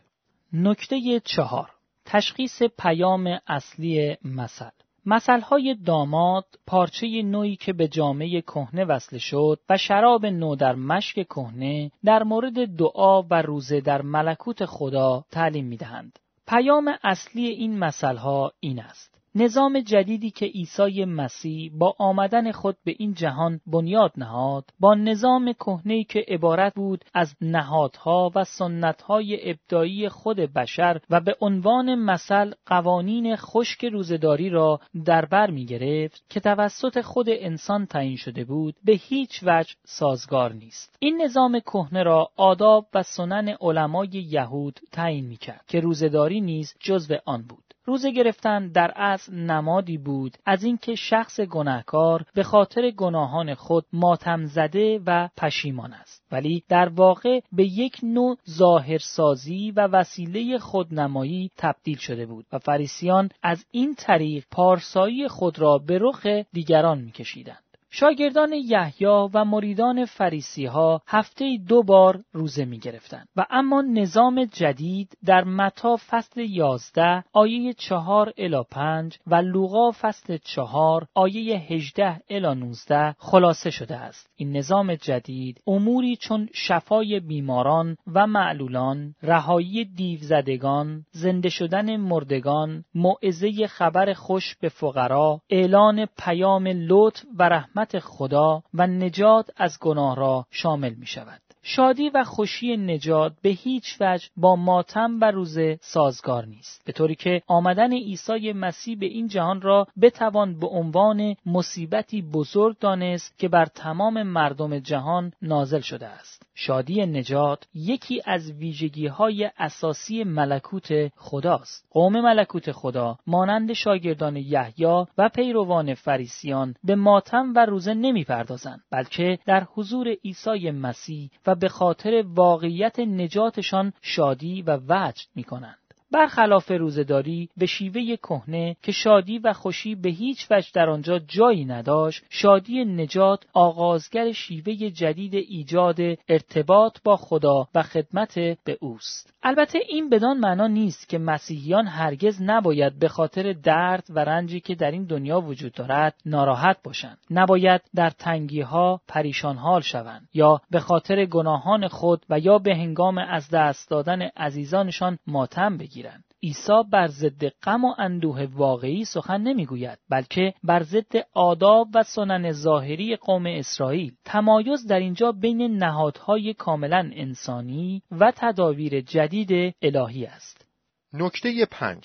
نکته 0.54 1.22
چهار 1.26 1.72
تشخیص 2.06 2.64
پیام 2.64 3.40
اصلی 3.48 4.18
مثل 4.26 4.70
مسئله 5.06 5.76
داماد 5.86 6.46
پارچه 6.68 7.22
نوعی 7.22 7.56
که 7.56 7.74
به 7.74 7.88
جامعه 7.88 8.42
کهنه 8.42 8.86
وصله 8.86 9.20
شد 9.20 9.60
و 9.70 9.78
شراب 9.78 10.26
نو 10.26 10.56
در 10.56 10.76
مشک 10.76 11.14
کهنه 11.14 11.92
در 12.06 12.24
مورد 12.24 12.76
دعا 12.78 13.22
و 13.22 13.42
روزه 13.42 13.82
در 13.82 14.02
ملکوت 14.02 14.66
خدا 14.66 15.26
تعلیم 15.32 15.66
می‌دهند. 15.66 16.20
پیام 16.48 16.98
اصلی 17.04 17.46
این 17.46 17.80
مسئله 17.80 18.52
این 18.60 18.80
است. 18.80 19.17
نظام 19.40 19.80
جدیدی 19.80 20.32
که 20.32 20.46
عیسی 20.46 21.06
مسیح 21.06 21.72
با 21.74 21.96
آمدن 22.00 22.52
خود 22.52 22.78
به 22.84 22.96
این 23.00 23.14
جهان 23.14 23.60
بنیاد 23.68 24.12
نهاد 24.18 24.70
با 24.80 24.96
نظام 24.96 25.54
کهنه‌ای 25.54 26.04
که 26.04 26.26
عبارت 26.28 26.74
بود 26.76 27.06
از 27.14 27.36
نهادها 27.42 28.32
و 28.36 28.44
سنتهای 28.44 29.52
ابدایی 29.52 30.10
خود 30.10 30.38
بشر 30.38 31.02
و 31.10 31.20
به 31.22 31.36
عنوان 31.42 31.96
مثل 31.96 32.52
قوانین 32.66 33.36
خشک 33.36 33.86
روزداری 33.86 34.50
را 34.50 34.80
در 35.06 35.26
بر 35.26 35.50
می 35.50 35.66
گرفت 35.66 36.24
که 36.30 36.40
توسط 36.40 37.02
خود 37.02 37.26
انسان 37.30 37.86
تعیین 37.86 38.18
شده 38.18 38.46
بود 38.46 38.76
به 38.84 38.94
هیچ 38.94 39.44
وجه 39.44 39.76
سازگار 39.86 40.54
نیست. 40.54 40.96
این 41.00 41.22
نظام 41.22 41.60
کهنه 41.60 42.04
را 42.04 42.30
آداب 42.36 42.88
و 42.94 43.04
سنن 43.04 43.56
علمای 43.62 44.10
یهود 44.10 44.80
تعیین 44.92 45.26
می 45.26 45.38
کرد 45.38 45.66
که 45.68 45.80
روزداری 45.80 46.42
نیز 46.42 46.74
جزو 46.80 47.16
آن 47.26 47.42
بود. 47.42 47.67
روزه 47.88 48.12
گرفتن 48.12 48.68
در 48.68 48.92
اصل 48.96 49.36
نمادی 49.36 49.98
بود. 49.98 50.38
از 50.46 50.64
اینکه 50.64 50.96
شخص 50.96 51.40
گناهکار 51.40 52.26
به 52.34 52.44
خاطر 52.44 52.92
گناهان 52.92 53.54
خود 53.54 53.86
ماتم 53.94 54.46
زده 54.46 55.00
و 55.06 55.30
پشیمان 55.38 55.94
است. 55.94 56.28
ولی 56.32 56.64
در 56.70 56.90
واقع 56.90 57.40
به 57.52 57.64
یک 57.64 57.98
نوع 58.04 58.38
ظاهرسازی 58.50 59.72
و 59.72 59.88
وسیله 59.88 60.58
خودنمایی 60.58 61.52
تبدیل 61.58 61.98
شده 61.98 62.26
بود 62.26 62.46
و 62.54 62.60
فریسیان 62.60 63.30
از 63.44 63.66
این 63.72 63.96
طریق 63.96 64.46
پارسایی 64.52 65.28
خود 65.28 65.60
را 65.60 65.78
به 65.78 66.00
رخ 66.02 66.26
دیگران 66.54 67.02
میکشیدند. 67.02 67.67
شاگردان 67.90 68.54
یحیی 68.54 69.08
و 69.34 69.46
مریدان 69.46 70.06
فریسی 70.06 70.66
ها 70.66 71.02
هفته 71.08 71.58
دو 71.68 71.84
بار 71.84 72.24
روزه 72.34 72.66
می 72.66 72.80
گرفتن. 72.80 73.26
و 73.36 73.46
اما 73.50 73.82
نظام 73.82 74.46
جدید 74.46 75.18
در 75.26 75.44
متا 75.44 75.98
فصل 76.10 76.42
یازده 76.42 77.24
آیه 77.34 77.74
چهار 77.74 78.34
الا 78.38 78.64
پنج 78.64 79.18
و 79.28 79.36
لوقا 79.36 79.92
فصل 79.92 80.38
چهار 80.44 81.08
آیه 81.14 81.58
هجده 81.58 82.22
الا 82.30 82.54
نوزده 82.54 83.16
خلاصه 83.20 83.70
شده 83.70 83.96
است. 83.96 84.30
این 84.36 84.58
نظام 84.58 84.96
جدید 84.96 85.62
اموری 85.68 86.16
چون 86.16 86.50
شفای 86.54 87.20
بیماران 87.20 87.98
و 88.14 88.28
معلولان، 88.28 89.16
رهایی 89.24 89.86
دیوزدگان، 89.86 91.06
زنده 91.12 91.50
شدن 91.50 91.98
مردگان، 91.98 92.84
موعظه 92.96 93.68
خبر 93.68 94.14
خوش 94.14 94.56
به 94.56 94.70
فقرا، 94.70 95.42
اعلان 95.50 96.06
پیام 96.18 96.68
لطف 96.68 97.24
و 97.38 97.50
رحمت 97.50 97.77
خدا 98.00 98.64
و 98.74 98.88
نجات 98.88 99.50
از 99.58 99.80
گناه 99.80 100.16
را 100.16 100.46
شامل 100.52 100.94
می 100.94 101.06
شود. 101.06 101.42
شادی 101.70 102.10
و 102.10 102.24
خوشی 102.24 102.78
نجات 102.78 103.34
به 103.42 103.50
هیچ 103.50 103.98
وجه 104.00 104.28
با 104.38 104.56
ماتم 104.56 105.18
و 105.22 105.32
روزه 105.32 105.80
سازگار 105.82 106.46
نیست 106.46 106.86
به 106.86 106.92
طوری 106.92 107.16
که 107.16 107.42
آمدن 107.48 107.94
عیسی 107.94 108.54
مسیح 108.54 108.98
به 109.00 109.06
این 109.06 109.28
جهان 109.28 109.62
را 109.62 109.88
بتوان 110.02 110.60
به 110.60 110.68
عنوان 110.68 111.36
مصیبتی 111.46 112.22
بزرگ 112.22 112.80
دانست 112.80 113.38
که 113.40 113.48
بر 113.48 113.66
تمام 113.66 114.24
مردم 114.24 114.80
جهان 114.80 115.34
نازل 115.42 115.80
شده 115.80 116.08
است 116.08 116.48
شادی 116.56 117.06
نجات 117.06 117.64
یکی 117.74 118.22
از 118.26 118.52
ویژگی 118.52 119.08
های 119.08 119.50
اساسی 119.58 120.24
ملکوت 120.24 120.88
خداست. 121.16 121.88
قوم 121.92 122.22
ملکوت 122.22 122.72
خدا 122.72 123.18
مانند 123.28 123.74
شاگردان 123.74 124.36
یحیی 124.36 125.06
و 125.18 125.30
پیروان 125.30 125.94
فریسیان 125.94 126.76
به 126.84 126.96
ماتم 126.96 127.54
و 127.56 127.66
روزه 127.66 127.94
نمی 127.94 128.24
پردازند 128.24 128.80
بلکه 128.92 129.40
در 129.46 129.64
حضور 129.74 130.08
عیسی 130.26 130.72
مسیح 130.72 131.30
و 131.48 131.57
به 131.60 131.70
خاطر 131.70 132.24
واقعیت 132.28 133.00
نجاتشان 133.00 133.94
شادی 134.02 134.62
و 134.62 134.78
وجد 134.88 135.28
می 135.36 135.44
کنند. 135.44 135.87
برخلاف 136.12 136.72
روزداری 136.72 137.50
به 137.58 137.66
شیوه 137.66 138.16
کهنه 138.16 138.76
که 138.82 138.92
شادی 138.92 139.40
و 139.40 139.54
خوشی 139.54 139.96
به 139.96 140.10
هیچ 140.10 140.48
وجه 140.52 140.68
در 140.74 140.90
آنجا 140.90 141.20
جایی 141.20 141.66
نداشت 141.66 142.24
شادی 142.30 142.86
نجات 142.86 143.46
آغازگر 143.54 144.32
شیوه 144.32 144.74
جدید 144.74 145.36
ایجاد 145.36 146.00
ارتباط 146.30 146.98
با 147.04 147.18
خدا 147.18 147.68
و 147.76 147.84
خدمت 147.84 148.40
به 148.40 148.78
اوست. 148.82 149.34
البته 149.44 149.80
این 149.90 150.10
بدان 150.10 150.38
معنا 150.38 150.68
نیست 150.68 151.10
که 151.10 151.18
مسیحیان 151.18 151.88
هرگز 151.88 152.42
نباید 152.42 153.00
به 153.00 153.08
خاطر 153.08 153.54
درد 153.54 154.08
و 154.10 154.20
رنجی 154.20 154.60
که 154.60 154.76
در 154.76 154.92
این 154.92 155.06
دنیا 155.06 155.42
وجود 155.42 155.74
دارد 155.74 156.16
ناراحت 156.26 156.78
باشند. 156.84 157.18
نباید 157.30 157.82
در 157.96 158.10
تنگی 158.10 158.62
ها 158.62 159.02
پریشان 159.08 159.58
حال 159.58 159.82
شوند 159.82 160.30
یا 160.34 160.62
به 160.72 160.80
خاطر 160.80 161.26
گناهان 161.26 161.88
خود 161.88 162.26
و 162.30 162.40
یا 162.40 162.58
به 162.58 162.76
هنگام 162.76 163.18
از 163.18 163.50
دست 163.50 163.90
دادن 163.90 164.22
عزیزانشان 164.22 165.20
ماتم 165.28 165.78
بگیرند. 165.78 165.97
عیسی 166.44 166.84
بر 166.92 167.08
ضد 167.08 167.48
غم 167.64 167.86
و 167.86 167.94
اندوه 167.98 168.48
واقعی 168.56 169.06
سخن 169.06 169.42
نمی‌گوید 169.42 170.00
بلکه 170.10 170.54
بر 170.64 170.84
ضد 170.84 171.16
آداب 171.34 171.88
و 171.96 172.04
سنن 172.04 172.52
ظاهری 172.52 173.16
قوم 173.16 173.46
اسرائیل. 173.46 174.16
تمایز 174.26 174.88
در 174.88 175.00
اینجا 175.00 175.32
بین 175.32 175.62
نهادهای 175.62 176.54
کاملا 176.54 177.12
انسانی 177.14 178.02
و 178.12 178.34
تدابیر 178.36 179.02
جدید 179.02 179.76
الهی 179.82 180.26
است. 180.26 180.66
نکته 181.14 181.66
پنج. 181.72 182.04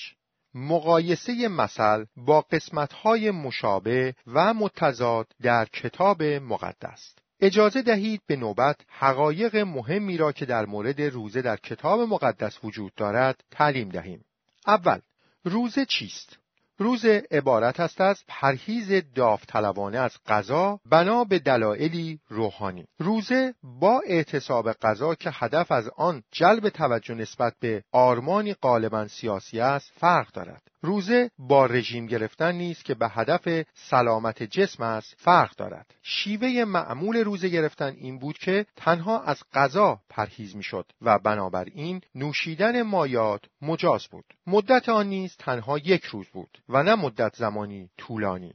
مقایسه 0.54 1.49
مثل 1.49 2.04
با 2.16 2.40
قسمتهای 2.40 3.30
مشابه 3.30 4.14
و 4.26 4.54
متضاد 4.54 5.26
در 5.42 5.64
کتاب 5.64 6.22
مقدس. 6.22 7.14
اجازه 7.42 7.82
دهید 7.82 8.22
به 8.26 8.37
نوبت 8.37 8.76
حقایق 8.88 9.56
مهمی 9.56 10.16
را 10.16 10.32
که 10.32 10.46
در 10.46 10.66
مورد 10.66 11.00
روزه 11.00 11.42
در 11.42 11.56
کتاب 11.56 12.00
مقدس 12.00 12.64
وجود 12.64 12.94
دارد 12.94 13.44
تعلیم 13.50 13.88
دهیم. 13.88 14.25
اول، 14.66 14.99
روزه 15.44 15.84
چیست؟ 15.84 16.38
روزه 16.78 17.22
عبارت 17.30 17.80
است 17.80 18.00
از 18.00 18.22
پرهیز 18.28 19.02
داوطلبانه 19.14 19.99
از 19.99 20.16
غذا 20.26 20.80
بنا 20.90 21.25
به 21.25 21.38
دلایلی 21.38 22.20
روحانی 22.28 22.84
روزه 22.99 23.54
با 23.62 24.02
اعتصاب 24.06 24.72
غذا 24.72 25.14
که 25.14 25.30
هدف 25.32 25.72
از 25.72 25.88
آن 25.96 26.22
جلب 26.30 26.68
توجه 26.68 27.14
نسبت 27.14 27.54
به 27.61 27.84
آرمانی 27.92 28.54
غالبا 28.54 29.08
سیاسی 29.08 29.61
است 29.61 29.92
فرق 29.96 30.32
دارد 30.32 30.72
روزه 30.84 31.30
با 31.38 31.66
رژیم 31.66 32.06
گرفتن 32.06 32.54
نیست 32.54 32.84
که 32.84 32.94
به 32.94 33.08
هدف 33.08 33.66
سلامت 33.74 34.42
جسم 34.42 34.82
است 34.82 35.14
فرق 35.18 35.56
دارد. 35.56 35.94
شیوه 36.02 36.64
معمول 36.64 37.16
روزه 37.16 37.48
گرفتن 37.48 37.94
این 37.98 38.18
بود 38.18 38.38
که 38.38 38.66
تنها 38.76 39.22
از 39.22 39.42
غذا 39.52 40.00
پرهیز 40.08 40.56
می‌شد 40.56 40.92
و 41.02 41.18
بنابراین 41.18 42.00
نوشیدن 42.14 42.82
مایات 42.82 43.40
مجاز 43.62 44.06
بود. 44.06 44.24
مدت 44.46 44.88
آن 44.88 45.06
نیز 45.06 45.36
تنها 45.36 45.78
یک 45.78 46.04
روز 46.04 46.26
بود 46.26 46.62
و 46.68 46.82
نه 46.82 46.94
مدت 46.94 47.36
زمانی 47.36 47.90
طولانی. 47.98 48.52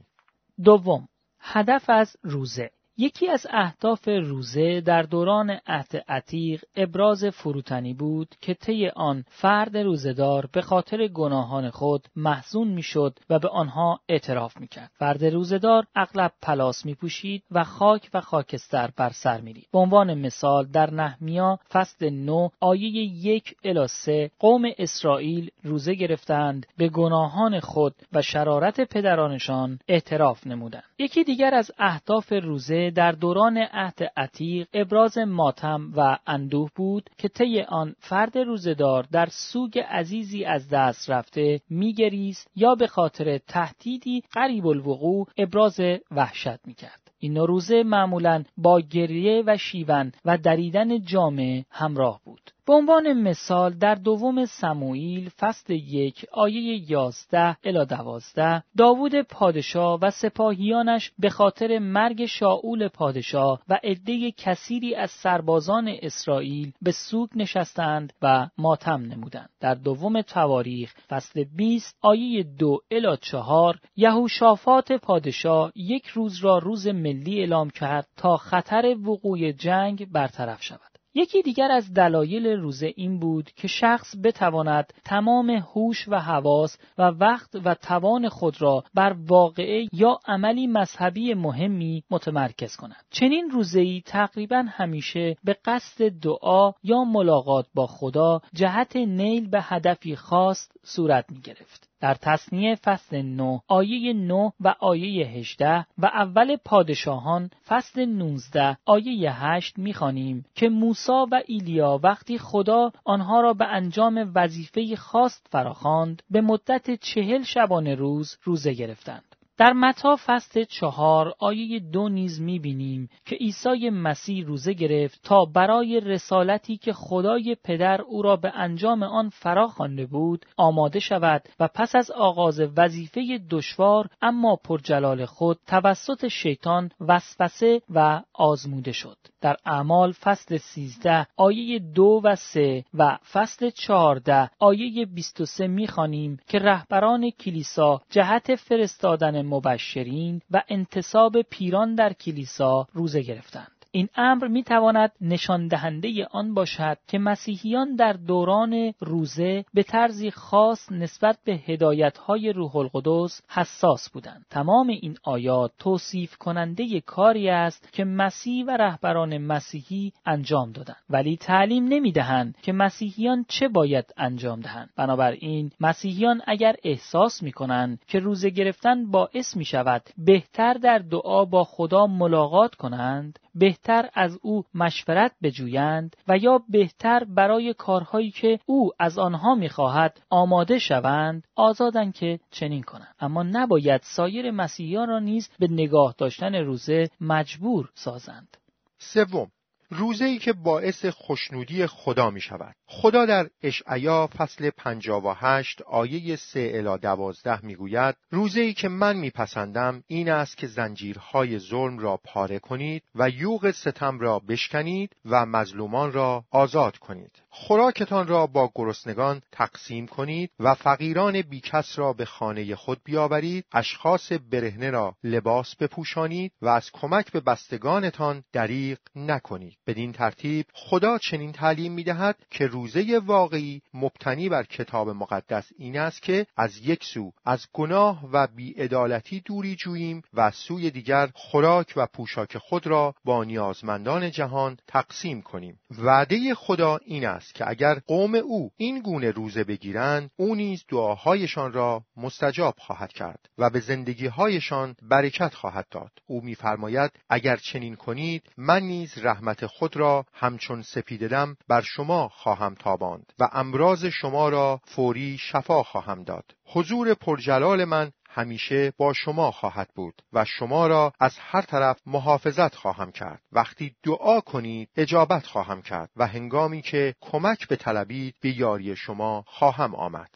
دوم 0.64 1.08
هدف 1.40 1.90
از 1.90 2.16
روزه. 2.22 2.70
یکی 3.00 3.28
از 3.28 3.46
اهداف 3.50 4.08
روزه 4.08 4.80
در 4.80 5.02
دوران 5.02 5.50
عهد 5.66 6.04
عتیق 6.08 6.64
ابراز 6.76 7.24
فروتنی 7.24 7.94
بود 7.94 8.34
که 8.40 8.54
طی 8.54 8.88
آن 8.88 9.24
فرد 9.28 9.76
روزهدار 9.76 10.48
به 10.52 10.62
خاطر 10.62 11.06
گناهان 11.06 11.70
خود 11.70 12.08
محزون 12.16 12.68
می‌شد 12.68 13.18
و 13.30 13.38
به 13.38 13.48
آنها 13.48 14.00
اعتراف 14.08 14.56
می‌کرد. 14.56 14.90
فرد 14.98 15.24
روزهدار 15.24 15.86
اغلب 15.96 16.32
پلاس 16.42 16.86
میپوشید 16.86 17.42
و 17.50 17.64
خاک 17.64 18.10
و 18.14 18.20
خاکستر 18.20 18.90
بر 18.96 19.10
سر 19.10 19.40
میرید. 19.40 19.66
به 19.72 19.78
عنوان 19.78 20.14
مثال 20.14 20.66
در 20.66 20.90
نحمیا 20.90 21.58
فصل 21.70 22.10
نو 22.10 22.48
آیه 22.60 22.90
یک 23.26 23.54
الی 23.64 23.86
سه 23.88 24.30
قوم 24.38 24.62
اسرائیل 24.78 25.50
روزه 25.64 25.94
گرفتند 25.94 26.66
به 26.76 26.88
گناهان 26.88 27.60
خود 27.60 27.94
و 28.12 28.22
شرارت 28.22 28.80
پدرانشان 28.80 29.78
اعتراف 29.88 30.46
نمودند. 30.46 30.84
یکی 30.98 31.24
دیگر 31.24 31.54
از 31.54 31.70
اهداف 31.78 32.32
روزه 32.32 32.87
در 32.90 33.12
دوران 33.12 33.58
عهد 33.58 34.12
عتیق 34.16 34.68
ابراز 34.72 35.18
ماتم 35.18 35.92
و 35.96 36.18
اندوه 36.26 36.70
بود 36.76 37.10
که 37.18 37.28
طی 37.28 37.60
آن 37.60 37.94
فرد 37.98 38.38
روزدار 38.38 39.06
در 39.12 39.28
سوگ 39.30 39.78
عزیزی 39.78 40.44
از 40.44 40.68
دست 40.68 41.10
رفته 41.10 41.60
میگریست 41.70 42.50
یا 42.56 42.74
به 42.74 42.86
خاطر 42.86 43.38
تهدیدی 43.38 44.22
قریب 44.32 44.66
الوقوع 44.66 45.26
ابراز 45.36 45.80
وحشت 46.10 46.66
می‌کرد 46.66 47.08
این 47.18 47.36
روزه 47.36 47.82
معمولا 47.82 48.44
با 48.56 48.80
گریه 48.80 49.42
و 49.46 49.56
شیون 49.56 50.12
و 50.24 50.38
دریدن 50.38 51.04
جامعه 51.04 51.64
همراه 51.70 52.20
بود. 52.24 52.50
به 52.68 52.74
عنوان 52.74 53.12
مثال 53.12 53.74
در 53.74 53.94
دوم 53.94 54.44
سموئیل 54.44 55.28
فصل 55.28 55.72
یک 55.72 56.26
آیه 56.32 56.90
یازده 56.90 57.56
الا 57.64 57.84
دوازده 57.84 58.62
داوود 58.78 59.22
پادشاه 59.22 59.98
و 60.02 60.10
سپاهیانش 60.10 61.12
به 61.18 61.30
خاطر 61.30 61.78
مرگ 61.78 62.26
شاول 62.26 62.88
پادشاه 62.88 63.60
و 63.68 63.78
عده 63.84 64.30
کثیری 64.30 64.94
از 64.94 65.10
سربازان 65.10 65.94
اسرائیل 66.02 66.72
به 66.82 66.92
سوگ 66.92 67.28
نشستند 67.36 68.12
و 68.22 68.48
ماتم 68.58 69.02
نمودند. 69.02 69.50
در 69.60 69.74
دوم 69.74 70.22
تواریخ 70.22 70.94
فصل 71.08 71.44
20 71.56 71.96
آیه 72.02 72.42
دو 72.42 72.78
الا 72.90 73.16
چهار 73.16 73.78
یهوشافات 73.96 74.92
پادشاه 74.92 75.72
یک 75.76 76.06
روز 76.06 76.44
را 76.44 76.58
روز 76.58 76.86
ملی 76.86 77.38
اعلام 77.38 77.70
کرد 77.70 78.06
تا 78.16 78.36
خطر 78.36 78.96
وقوع 79.04 79.52
جنگ 79.52 80.12
برطرف 80.12 80.62
شود. 80.62 80.97
یکی 81.14 81.42
دیگر 81.42 81.72
از 81.72 81.94
دلایل 81.94 82.46
روزه 82.46 82.92
این 82.96 83.18
بود 83.18 83.50
که 83.56 83.68
شخص 83.68 84.14
بتواند 84.24 84.92
تمام 85.04 85.50
هوش 85.50 86.08
و 86.08 86.20
حواس 86.20 86.78
و 86.98 87.02
وقت 87.02 87.50
و 87.64 87.74
توان 87.74 88.28
خود 88.28 88.62
را 88.62 88.84
بر 88.94 89.16
واقعه 89.26 89.88
یا 89.92 90.18
عملی 90.26 90.66
مذهبی 90.66 91.34
مهمی 91.34 92.04
متمرکز 92.10 92.76
کند. 92.76 93.04
چنین 93.10 93.50
روزه‌ای 93.50 94.02
تقریبا 94.06 94.64
همیشه 94.68 95.36
به 95.44 95.56
قصد 95.64 96.08
دعا 96.08 96.72
یا 96.82 97.04
ملاقات 97.04 97.66
با 97.74 97.86
خدا 97.86 98.40
جهت 98.54 98.96
نیل 98.96 99.50
به 99.50 99.62
هدفی 99.62 100.16
خاص 100.16 100.68
صورت 100.82 101.24
می 101.30 101.40
گرفت. 101.40 101.87
در 102.00 102.14
تصنیه 102.14 102.74
فصل 102.74 103.22
9 103.22 103.60
آیه 103.68 104.12
9 104.12 104.52
و 104.60 104.74
آیه 104.80 105.26
18 105.26 105.86
و 105.98 106.06
اول 106.06 106.56
پادشاهان 106.56 107.50
فصل 107.66 108.04
19 108.04 108.76
آیه 108.84 109.44
8 109.44 109.78
می‌خوانیم 109.78 110.44
که 110.54 110.68
موسا 110.68 111.26
و 111.32 111.42
ایلیا 111.46 112.00
وقتی 112.02 112.38
خدا 112.38 112.92
آنها 113.04 113.40
را 113.40 113.52
به 113.52 113.64
انجام 113.64 114.32
وظیفه 114.34 114.96
خاص 114.96 115.40
فراخواند 115.50 116.22
به 116.30 116.40
مدت 116.40 117.00
چهل 117.00 117.42
شبانه 117.42 117.94
روز 117.94 118.36
روزه 118.42 118.72
گرفتند. 118.72 119.27
در 119.58 119.72
متا 119.72 120.16
فصل 120.26 120.64
چهار 120.64 121.34
آیه 121.38 121.78
دو 121.78 122.08
نیز 122.08 122.40
می‌بینیم 122.40 123.08
که 123.24 123.36
عیسی 123.36 123.90
مسیح 123.90 124.46
روزه 124.46 124.72
گرفت 124.72 125.20
تا 125.22 125.44
برای 125.44 126.00
رسالتی 126.00 126.76
که 126.76 126.92
خدای 126.92 127.56
پدر 127.64 128.00
او 128.00 128.22
را 128.22 128.36
به 128.36 128.52
انجام 128.54 129.02
آن 129.02 129.28
فرا 129.28 129.68
خوانده 129.68 130.06
بود 130.06 130.46
آماده 130.56 131.00
شود 131.00 131.48
و 131.60 131.68
پس 131.68 131.94
از 131.94 132.10
آغاز 132.10 132.60
وظیفه 132.76 133.40
دشوار 133.50 134.08
اما 134.22 134.56
پرجلال 134.56 135.24
خود 135.24 135.58
توسط 135.66 136.28
شیطان 136.28 136.90
وسوسه 137.00 137.82
و 137.90 138.22
آزموده 138.34 138.92
شد. 138.92 139.16
در 139.40 139.56
اعمال 139.66 140.12
فصل 140.12 140.56
13 140.56 141.26
آیه 141.36 141.78
دو 141.78 142.20
و 142.24 142.36
سه 142.36 142.84
و 142.94 143.18
فصل 143.32 143.70
14 143.70 144.50
آیه 144.58 145.06
23 145.06 145.66
می‌خوانیم 145.66 146.38
که 146.48 146.58
رهبران 146.58 147.30
کلیسا 147.30 148.00
جهت 148.10 148.54
فرستادن 148.54 149.47
مبشرین 149.48 150.42
و 150.50 150.62
انتصاب 150.68 151.42
پیران 151.42 151.94
در 151.94 152.12
کلیسا 152.12 152.86
روزه 152.92 153.22
گرفتند. 153.22 153.77
این 153.90 154.08
امر 154.16 154.48
می 154.48 154.62
تواند 154.62 155.12
نشان 155.20 155.68
دهنده 155.68 156.26
آن 156.30 156.54
باشد 156.54 156.98
که 157.06 157.18
مسیحیان 157.18 157.94
در 157.94 158.12
دوران 158.12 158.94
روزه 159.00 159.64
به 159.74 159.82
طرزی 159.82 160.30
خاص 160.30 160.92
نسبت 160.92 161.38
به 161.44 161.52
هدایت 161.52 162.18
های 162.18 162.52
روح 162.52 162.76
القدس 162.76 163.42
حساس 163.48 164.10
بودند. 164.10 164.46
تمام 164.50 164.88
این 164.88 165.16
آیات 165.22 165.72
توصیف 165.78 166.36
کننده 166.36 167.00
کاری 167.00 167.48
است 167.48 167.92
که 167.92 168.04
مسیح 168.04 168.64
و 168.64 168.70
رهبران 168.70 169.38
مسیحی 169.38 170.12
انجام 170.26 170.72
دادند. 170.72 171.02
ولی 171.10 171.36
تعلیم 171.36 171.84
نمی 171.84 172.12
دهند 172.12 172.56
که 172.62 172.72
مسیحیان 172.72 173.44
چه 173.48 173.68
باید 173.68 174.14
انجام 174.16 174.60
دهند. 174.60 174.90
بنابراین 174.96 175.70
مسیحیان 175.80 176.42
اگر 176.46 176.76
احساس 176.84 177.42
می 177.42 177.52
کنند 177.52 178.04
که 178.06 178.18
روزه 178.18 178.50
گرفتن 178.50 179.10
باعث 179.10 179.56
می 179.56 179.64
شود 179.64 180.02
بهتر 180.18 180.74
در 180.74 180.98
دعا 180.98 181.44
با 181.44 181.64
خدا 181.64 182.06
ملاقات 182.06 182.74
کنند 182.74 183.38
بهتر 183.54 184.08
از 184.14 184.38
او 184.42 184.64
مشورت 184.74 185.32
بجویند 185.42 186.16
و 186.28 186.36
یا 186.36 186.60
بهتر 186.68 187.24
برای 187.24 187.74
کارهایی 187.74 188.30
که 188.30 188.58
او 188.66 188.90
از 188.98 189.18
آنها 189.18 189.54
می‌خواهد 189.54 190.20
آماده 190.30 190.78
شوند 190.78 191.44
آزادند 191.56 192.14
که 192.14 192.40
چنین 192.50 192.82
کنند. 192.82 193.14
اما 193.20 193.42
نباید 193.42 194.00
سایر 194.04 194.50
مسیحیان 194.50 195.08
را 195.08 195.18
نیز 195.18 195.50
به 195.58 195.68
نگاه 195.70 196.14
داشتن 196.18 196.54
روزه 196.54 197.10
مجبور 197.20 197.90
سازند. 197.94 198.56
سوم 198.98 199.50
روزه 199.90 200.24
ای 200.24 200.38
که 200.38 200.52
باعث 200.52 201.06
خوشنودی 201.06 201.86
خدا 201.86 202.30
می 202.30 202.40
شود. 202.40 202.74
خدا 202.86 203.26
در 203.26 203.48
اشعیا 203.62 204.26
فصل 204.26 204.70
58 204.70 205.82
آیه 205.82 206.36
3 206.36 206.70
الی 206.74 206.98
12 206.98 207.66
می 207.66 207.74
گوید 207.74 208.16
روزه 208.30 208.60
ای 208.60 208.72
که 208.72 208.88
من 208.88 209.16
میپسندم 209.16 210.02
این 210.06 210.30
است 210.30 210.56
که 210.56 210.66
زنجیرهای 210.66 211.58
ظلم 211.58 211.98
را 211.98 212.20
پاره 212.24 212.58
کنید 212.58 213.02
و 213.14 213.30
یوغ 213.30 213.70
ستم 213.70 214.18
را 214.18 214.38
بشکنید 214.38 215.16
و 215.24 215.46
مظلومان 215.46 216.12
را 216.12 216.44
آزاد 216.50 216.98
کنید. 216.98 217.32
خوراکتان 217.60 218.26
را 218.26 218.46
با 218.46 218.70
گرسنگان 218.74 219.42
تقسیم 219.52 220.06
کنید 220.06 220.50
و 220.60 220.74
فقیران 220.74 221.42
بیکس 221.42 221.98
را 221.98 222.12
به 222.12 222.24
خانه 222.24 222.74
خود 222.76 223.00
بیاورید 223.04 223.64
اشخاص 223.72 224.32
برهنه 224.50 224.90
را 224.90 225.16
لباس 225.24 225.76
بپوشانید 225.76 226.52
و 226.62 226.68
از 226.68 226.90
کمک 226.92 227.32
به 227.32 227.40
بستگانتان 227.40 228.44
دریغ 228.52 228.98
نکنید. 229.16 229.76
بدین 229.86 230.12
ترتیب 230.12 230.66
خدا 230.72 231.18
چنین 231.18 231.52
تعلیم 231.52 231.92
می‌دهد 231.92 232.36
که 232.50 232.66
روزه 232.66 233.18
واقعی 233.18 233.82
مبتنی 233.94 234.48
بر 234.48 234.62
کتاب 234.62 235.08
مقدس 235.08 235.68
این 235.78 235.98
است 235.98 236.22
که 236.22 236.46
از 236.56 236.78
یک 236.78 237.04
سو 237.04 237.32
از 237.44 237.66
گناه 237.72 238.28
و 238.32 238.46
بیعدالتی 238.46 239.40
دوری 239.40 239.76
جوییم 239.76 240.22
و 240.34 240.50
سوی 240.50 240.90
دیگر 240.90 241.30
خوراک 241.34 241.92
و 241.96 242.06
پوشاک 242.06 242.58
خود 242.58 242.86
را 242.86 243.14
با 243.24 243.44
نیازمندان 243.44 244.30
جهان 244.30 244.76
تقسیم 244.86 245.42
کنیم. 245.42 245.80
وعده 245.98 246.54
خدا 246.54 246.96
این 246.96 247.26
است 247.26 247.47
است 247.48 247.54
که 247.54 247.68
اگر 247.68 247.94
قوم 248.06 248.34
او 248.34 248.70
این 248.76 249.00
گونه 249.00 249.30
روزه 249.30 249.64
بگیرند 249.64 250.30
او 250.36 250.54
نیز 250.54 250.84
دعاهایشان 250.88 251.72
را 251.72 252.02
مستجاب 252.16 252.74
خواهد 252.78 253.12
کرد 253.12 253.48
و 253.58 253.70
به 253.70 253.80
زندگیهایشان 253.80 254.96
برکت 255.02 255.54
خواهد 255.54 255.86
داد. 255.90 256.10
او 256.26 256.44
میفرماید 256.44 257.10
اگر 257.28 257.56
چنین 257.56 257.96
کنید 257.96 258.42
من 258.56 258.82
نیز 258.82 259.18
رحمت 259.18 259.66
خود 259.66 259.96
را 259.96 260.26
همچون 260.32 260.82
سپیددم 260.82 261.56
بر 261.68 261.80
شما 261.80 262.28
خواهم 262.28 262.74
تاباند 262.74 263.32
و 263.38 263.48
امراض 263.52 264.04
شما 264.04 264.48
را 264.48 264.80
فوری 264.84 265.38
شفا 265.40 265.82
خواهم 265.82 266.24
داد. 266.24 266.44
حضور 266.64 267.14
پرجلال 267.14 267.84
من 267.84 268.10
همیشه 268.28 268.92
با 268.96 269.12
شما 269.12 269.50
خواهد 269.50 269.88
بود 269.94 270.22
و 270.32 270.44
شما 270.44 270.86
را 270.86 271.12
از 271.20 271.38
هر 271.38 271.62
طرف 271.62 272.00
محافظت 272.06 272.74
خواهم 272.74 273.12
کرد. 273.12 273.42
وقتی 273.52 273.96
دعا 274.02 274.40
کنید 274.40 274.88
اجابت 274.96 275.46
خواهم 275.46 275.82
کرد 275.82 276.10
و 276.16 276.26
هنگامی 276.26 276.82
که 276.82 277.14
کمک 277.20 277.68
به 277.68 277.76
طلبید 277.76 278.34
به 278.40 278.58
یاری 278.58 278.96
شما 278.96 279.44
خواهم 279.46 279.94
آمد. 279.94 280.30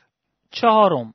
چهارم 0.50 1.14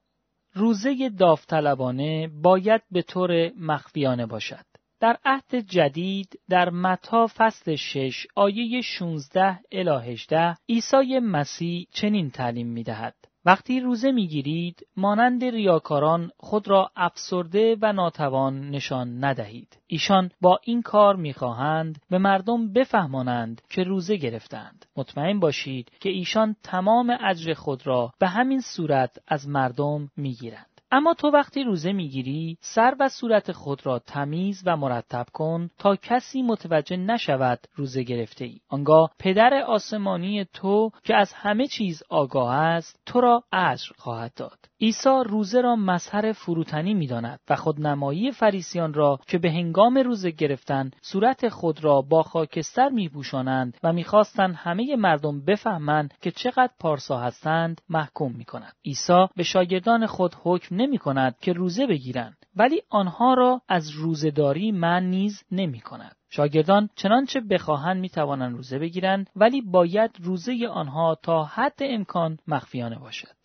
روزه 0.54 1.10
داوطلبانه 1.10 2.28
باید 2.28 2.82
به 2.92 3.02
طور 3.02 3.52
مخفیانه 3.60 4.26
باشد. 4.26 4.66
در 5.00 5.18
عهد 5.26 5.56
جدید 5.56 6.40
در 6.50 6.70
متا 6.70 7.28
فصل 7.36 7.76
6 7.76 8.28
آیه 8.36 8.82
16 8.82 9.60
الی 9.72 10.12
18 10.14 10.56
عیسی 10.70 11.20
مسیح 11.20 11.88
چنین 11.92 12.30
تعلیم 12.30 12.68
می 12.68 12.84
دهد. 12.84 13.16
وقتی 13.48 13.80
روزه 13.80 14.12
می‌گیرید 14.12 14.88
مانند 14.98 15.44
ریاکاران 15.44 16.32
خود 16.38 16.68
را 16.68 16.92
افسرده 16.96 17.78
و 17.82 17.94
ناتوان 17.94 18.70
نشان 18.70 19.24
ندهید. 19.24 19.78
ایشان 19.88 20.32
با 20.42 20.60
این 20.64 20.82
کار 20.82 21.16
می‌خواهند 21.16 22.02
به 22.10 22.18
مردم 22.18 22.74
بفهمانند 22.74 23.62
که 23.70 23.84
روزه 23.84 24.16
گرفتند. 24.16 24.86
مطمئن 24.98 25.40
باشید 25.40 25.92
که 26.00 26.10
ایشان 26.10 26.56
تمام 26.64 27.18
اجر 27.24 27.54
خود 27.54 27.88
را 27.88 28.12
به 28.20 28.28
همین 28.28 28.62
صورت 28.62 29.18
از 29.28 29.50
مردم 29.50 30.10
می‌گیرند. 30.18 30.67
اما 30.92 31.14
تو 31.14 31.28
وقتی 31.28 31.64
روزه 31.64 31.92
می‌گیری 31.92 32.58
سر 32.62 32.96
و 33.00 33.10
صورت 33.10 33.52
خود 33.52 33.86
را 33.86 34.00
تمیز 34.00 34.64
و 34.66 34.78
مرتب 34.78 35.26
کن 35.34 35.70
تا 35.78 35.96
کسی 35.96 36.42
متوجه 36.42 36.98
نشود 36.98 37.60
روزه 37.76 38.04
گرفته 38.04 38.46
ای. 38.46 38.60
آنگاه 38.70 39.12
پدر 39.20 39.54
آسمانی 39.54 40.46
تو 40.46 40.92
که 41.04 41.16
از 41.16 41.34
همه 41.34 41.68
چیز 41.68 42.04
آگاه 42.10 42.54
است 42.54 43.00
تو 43.06 43.22
را 43.22 43.44
اجر 43.52 43.92
خواهد 43.98 44.34
داد. 44.34 44.60
عیسی 44.82 45.24
روزه 45.26 45.62
را 45.62 45.76
مظهر 45.76 46.32
فروتنی 46.32 46.94
می‌داند 46.94 47.40
و 47.50 47.56
خودنمایی 47.56 48.32
فریسیان 48.32 48.94
را 48.94 49.20
که 49.28 49.38
به 49.38 49.52
هنگام 49.52 49.98
روزه 49.98 50.32
گرفتن 50.32 50.92
صورت 51.02 51.50
خود 51.50 51.84
را 51.84 52.02
با 52.02 52.24
خاکستر 52.24 52.90
میپوشانند 52.90 53.78
و 53.84 53.94
می‌خواستند 53.94 54.56
همه 54.56 54.96
مردم 54.96 55.42
بفهمند 55.46 56.14
که 56.22 56.32
چقدر 56.32 56.74
پارسا 56.80 57.20
هستند 57.20 57.82
محکوم 57.90 58.32
می‌کند 58.32 58.74
عیسی 58.86 59.28
به 59.36 59.44
شاگردان 59.44 60.06
خود 60.06 60.36
حکم 60.44 60.76
نمی 60.76 60.98
کند 60.98 61.38
که 61.42 61.54
روزه 61.54 61.88
بگیرند 61.88 62.38
ولی 62.56 62.82
آنها 62.90 63.34
را 63.34 63.62
از 63.68 63.90
روزهداری 63.90 64.72
من 64.72 65.04
نیز 65.04 65.44
نمی 65.52 65.80
کند. 65.80 66.16
شاگردان 66.30 66.90
چنانچه 66.96 67.40
بخواهند 67.40 68.02
می 68.02 68.10
توانند 68.10 68.56
روزه 68.56 68.80
بگیرند 68.80 69.30
ولی 69.36 69.62
باید 69.62 70.12
روزه 70.20 70.68
آنها 70.72 71.18
تا 71.24 71.44
حد 71.44 71.80
امکان 71.80 72.38
مخفیانه 72.48 73.00
باشد. 73.00 73.38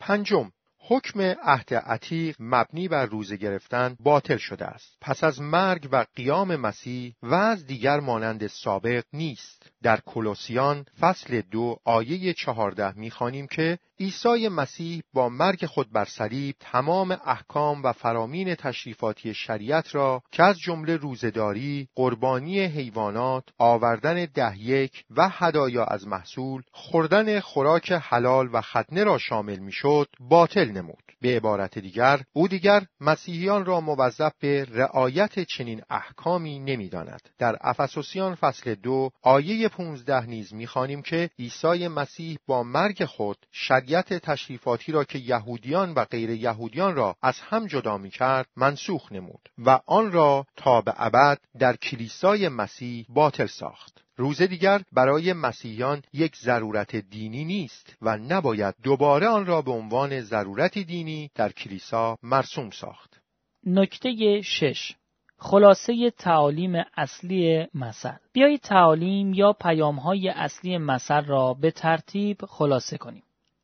پنجم 0.00 0.50
حکم 0.80 1.20
عهد 1.20 1.74
عتیق 1.74 2.36
مبنی 2.40 2.88
بر 2.88 3.06
روزه 3.06 3.36
گرفتن 3.36 3.96
باطل 4.00 4.36
شده 4.36 4.66
است. 4.66 4.96
پس 5.00 5.24
از 5.24 5.40
مرگ 5.40 5.88
و 5.92 6.06
قیام 6.16 6.56
مسیح 6.56 7.14
و 7.22 7.34
از 7.34 7.66
دیگر 7.66 8.00
مانند 8.00 8.46
سابق 8.46 9.04
نیست. 9.12 9.70
در 9.82 10.00
کلوسیان 10.06 10.86
فصل 11.00 11.40
دو 11.40 11.76
آیه 11.84 12.34
چهارده 12.34 12.98
می‌خوانیم 12.98 13.46
که 13.46 13.78
عیسی 14.00 14.48
مسیح 14.48 15.02
با 15.12 15.28
مرگ 15.28 15.66
خود 15.66 15.92
بر 15.92 16.04
صلیب 16.04 16.56
تمام 16.60 17.18
احکام 17.26 17.82
و 17.82 17.92
فرامین 17.92 18.54
تشریفاتی 18.54 19.34
شریعت 19.34 19.94
را 19.94 20.22
که 20.32 20.42
از 20.42 20.58
جمله 20.58 20.96
روزداری، 20.96 21.88
قربانی 21.94 22.60
حیوانات، 22.60 23.44
آوردن 23.58 24.24
ده 24.24 24.58
یک 24.58 25.04
و 25.16 25.28
هدایا 25.28 25.84
از 25.84 26.06
محصول، 26.06 26.62
خوردن 26.72 27.40
خوراک 27.40 27.92
حلال 27.92 28.48
و 28.52 28.60
ختنه 28.60 29.04
را 29.04 29.18
شامل 29.18 29.58
می‌شد، 29.58 30.08
باطل 30.20 30.70
نمود. 30.70 31.07
به 31.20 31.36
عبارت 31.36 31.78
دیگر 31.78 32.22
او 32.32 32.48
دیگر 32.48 32.86
مسیحیان 33.00 33.64
را 33.64 33.80
موظف 33.80 34.32
به 34.40 34.64
رعایت 34.64 35.40
چنین 35.40 35.82
احکامی 35.90 36.58
نمی‌داند. 36.58 37.28
در 37.38 37.56
افسوسیان 37.60 38.34
فصل 38.34 38.74
دو 38.74 39.10
آیه 39.22 39.68
15 39.68 40.26
نیز 40.26 40.54
می‌خوانیم 40.54 41.02
که 41.02 41.30
عیسی 41.38 41.88
مسیح 41.88 42.38
با 42.46 42.62
مرگ 42.62 43.04
خود 43.04 43.36
شریعت 43.52 44.14
تشریفاتی 44.14 44.92
را 44.92 45.04
که 45.04 45.18
یهودیان 45.18 45.92
و 45.92 46.04
غیر 46.04 46.30
یهودیان 46.30 46.94
را 46.94 47.16
از 47.22 47.40
هم 47.40 47.66
جدا 47.66 47.98
می‌کرد 47.98 48.46
منسوخ 48.56 49.12
نمود 49.12 49.48
و 49.58 49.80
آن 49.86 50.12
را 50.12 50.46
تا 50.56 50.80
به 50.80 50.94
ابد 50.96 51.38
در 51.58 51.76
کلیسای 51.76 52.48
مسیح 52.48 53.06
باطل 53.08 53.46
ساخت. 53.46 54.07
روزه 54.18 54.46
دیگر 54.46 54.82
برای 54.92 55.32
مسیحیان 55.32 56.02
یک 56.12 56.36
ضرورت 56.36 56.96
دینی 56.96 57.44
نیست 57.44 57.96
و 58.02 58.16
نباید 58.16 58.74
دوباره 58.82 59.26
آن 59.26 59.46
را 59.46 59.62
به 59.62 59.70
عنوان 59.70 60.20
ضرورت 60.20 60.78
دینی 60.78 61.30
در 61.34 61.52
کلیسا 61.52 62.18
مرسوم 62.22 62.70
ساخت. 62.70 63.20
نکته 63.66 64.40
شش 64.42 64.96
خلاصه 65.36 66.10
تعالیم 66.10 66.84
اصلی 66.96 67.66
مثل 67.74 68.12
بیایید 68.32 68.60
تعالیم 68.60 69.34
یا 69.34 69.52
پیامهای 69.52 70.28
اصلی 70.28 70.78
مثل 70.78 71.24
را 71.24 71.54
به 71.54 71.70
ترتیب 71.70 72.44
خلاصه 72.44 72.98
کنیم. 72.98 73.22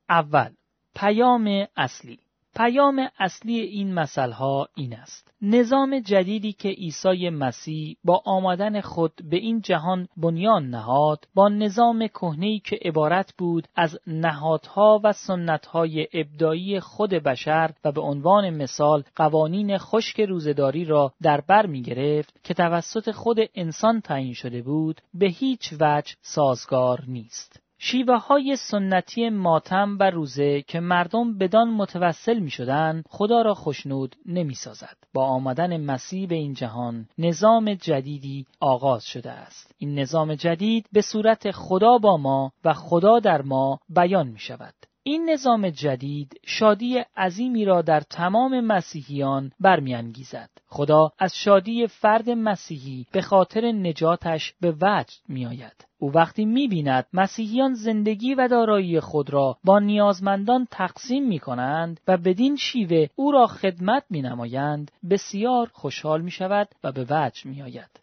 اول 0.08 0.50
پیام 0.94 1.66
اصلی 1.76 2.18
پیام 2.56 3.08
اصلی 3.18 3.60
این 3.60 3.98
ها 4.16 4.68
این 4.76 4.94
است. 4.94 5.34
نظام 5.42 6.00
جدیدی 6.00 6.52
که 6.52 6.68
عیسی 6.68 7.30
مسیح 7.30 7.96
با 8.04 8.22
آمدن 8.24 8.80
خود 8.80 9.12
به 9.30 9.36
این 9.36 9.60
جهان 9.60 10.08
بنیان 10.16 10.70
نهاد 10.70 11.28
با 11.34 11.48
نظام 11.48 12.06
کهنه‌ای 12.06 12.58
که 12.58 12.78
عبارت 12.84 13.34
بود 13.38 13.68
از 13.76 13.98
نهادها 14.06 15.00
و 15.04 15.12
سنتهای 15.12 16.08
ابدایی 16.12 16.80
خود 16.80 17.10
بشر 17.10 17.70
و 17.84 17.92
به 17.92 18.00
عنوان 18.00 18.50
مثال 18.50 19.02
قوانین 19.16 19.78
خشک 19.78 20.20
روزداری 20.20 20.84
را 20.84 21.12
در 21.22 21.40
بر 21.40 21.66
می 21.66 21.82
گرفت 21.82 22.44
که 22.44 22.54
توسط 22.54 23.10
خود 23.10 23.38
انسان 23.54 24.00
تعیین 24.00 24.34
شده 24.34 24.62
بود 24.62 25.00
به 25.14 25.26
هیچ 25.26 25.74
وجه 25.80 26.14
سازگار 26.22 27.04
نیست. 27.08 27.63
شیوه 27.86 28.16
های 28.16 28.56
سنتی 28.56 29.28
ماتم 29.28 29.96
و 30.00 30.10
روزه 30.10 30.62
که 30.62 30.80
مردم 30.80 31.38
بدان 31.38 31.70
متوسل 31.70 32.38
می 32.38 32.50
شدن 32.50 33.02
خدا 33.08 33.42
را 33.42 33.54
خشنود 33.54 34.16
نمی 34.26 34.54
سازد. 34.54 34.96
با 35.14 35.26
آمدن 35.26 35.76
مسیح 35.76 36.28
به 36.28 36.34
این 36.34 36.54
جهان 36.54 37.08
نظام 37.18 37.74
جدیدی 37.74 38.46
آغاز 38.60 39.04
شده 39.04 39.30
است. 39.30 39.74
این 39.78 39.98
نظام 39.98 40.34
جدید 40.34 40.86
به 40.92 41.00
صورت 41.00 41.50
خدا 41.50 41.98
با 41.98 42.16
ما 42.16 42.52
و 42.64 42.72
خدا 42.72 43.18
در 43.18 43.42
ما 43.42 43.78
بیان 43.88 44.28
می 44.28 44.38
شود. 44.38 44.74
این 45.06 45.30
نظام 45.30 45.70
جدید 45.70 46.40
شادی 46.46 46.98
عظیمی 47.16 47.64
را 47.64 47.82
در 47.82 48.00
تمام 48.00 48.60
مسیحیان 48.60 49.52
برمیانگیزد. 49.60 50.50
خدا 50.66 51.12
از 51.18 51.36
شادی 51.36 51.86
فرد 51.86 52.30
مسیحی 52.30 53.06
به 53.12 53.22
خاطر 53.22 53.72
نجاتش 53.72 54.54
به 54.60 54.72
وجد 54.80 55.20
میآید. 55.28 55.86
او 55.98 56.12
وقتی 56.12 56.44
می‌بیند 56.44 57.06
مسیحیان 57.12 57.74
زندگی 57.74 58.34
و 58.34 58.48
دارایی 58.48 59.00
خود 59.00 59.30
را 59.30 59.58
با 59.64 59.78
نیازمندان 59.78 60.66
تقسیم 60.70 61.28
می 61.28 61.38
کنند 61.38 62.00
و 62.08 62.16
بدین 62.16 62.56
شیوه 62.56 63.06
او 63.16 63.32
را 63.32 63.46
خدمت 63.46 64.04
می 64.10 64.22
نمایند 64.22 64.90
بسیار 65.10 65.70
خوشحال 65.72 66.22
می 66.22 66.30
شود 66.30 66.68
و 66.84 66.92
به 66.92 67.06
وجه 67.10 67.48
می 67.48 67.62
آید. 67.62 68.00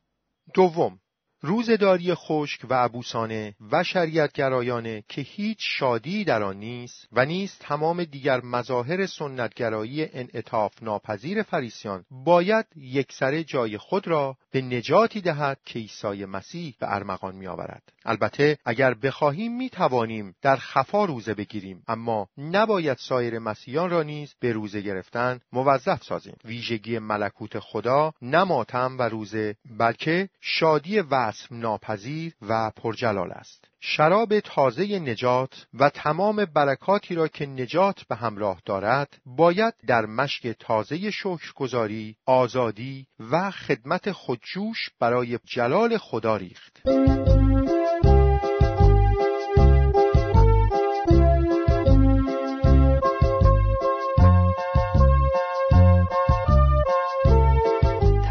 دوم 0.54 1.00
روزداری 1.44 2.14
خشک 2.14 2.66
و 2.70 2.74
عبوسانه 2.74 3.56
و 3.72 3.84
شریعتگرایانه 3.84 5.04
که 5.08 5.22
هیچ 5.22 5.58
شادی 5.62 6.24
در 6.24 6.44
آن 6.44 6.58
نیست 6.58 7.08
و 7.12 7.26
نیست 7.26 7.60
تمام 7.60 8.04
دیگر 8.04 8.42
مظاهر 8.42 9.06
سنتگرایی 9.06 10.06
انعطاف 10.14 10.84
ناپذیر 10.84 11.44
فریسیان 11.44 12.06
باید 12.12 12.66
یکسره 12.76 13.44
جای 13.44 13.78
خود 13.78 14.08
را 14.08 14.38
به 14.52 14.62
نجاتی 14.62 15.22
دهد 15.22 15.60
که 15.66 15.80
عیسی 15.80 16.26
مسیح 16.26 16.76
به 16.80 16.96
ارمغان 16.96 17.36
می 17.36 17.48
آورد. 17.48 17.84
البته 18.06 18.58
اگر 18.66 18.94
بخواهیم 18.94 19.58
می 19.58 19.70
توانیم 19.70 20.36
در 20.42 20.56
خفا 20.56 21.06
روزه 21.06 21.34
بگیریم 21.34 21.84
اما 21.88 22.28
نباید 22.38 22.98
سایر 22.98 23.40
مسیحیان 23.40 23.90
را 23.90 24.04
نیز 24.04 24.34
به 24.40 24.52
روزه 24.52 24.82
گرفتن 24.82 25.40
موظف 25.52 26.04
سازیم. 26.04 26.36
ویژگی 26.46 27.00
ملکوت 27.00 27.60
خدا 27.60 28.14
نه 28.22 28.44
ماتم 28.44 28.98
و 29.00 29.02
روزه 29.02 29.56
بلکه 29.78 30.30
شادی 30.42 31.00
وصف 31.00 31.52
ناپذیر 31.52 32.34
و 32.42 32.70
پرجلال 32.70 33.32
است. 33.32 33.72
شراب 33.84 34.40
تازه 34.40 35.00
نجات 35.00 35.66
و 35.74 35.90
تمام 35.90 36.46
برکاتی 36.46 37.16
را 37.16 37.28
که 37.28 37.46
نجات 37.46 38.04
به 38.10 38.16
همراه 38.16 38.62
دارد 38.66 39.18
باید 39.26 39.74
در 39.88 40.06
مشک 40.06 40.48
تازه 40.48 41.12
شکرگزاری، 41.12 42.16
آزادی 42.26 43.08
و 43.32 43.52
خدمت 43.52 44.12
خودجوش 44.12 44.90
برای 45.00 45.40
جلال 45.46 45.98
خدا 45.98 46.38
ریخت. 46.38 46.82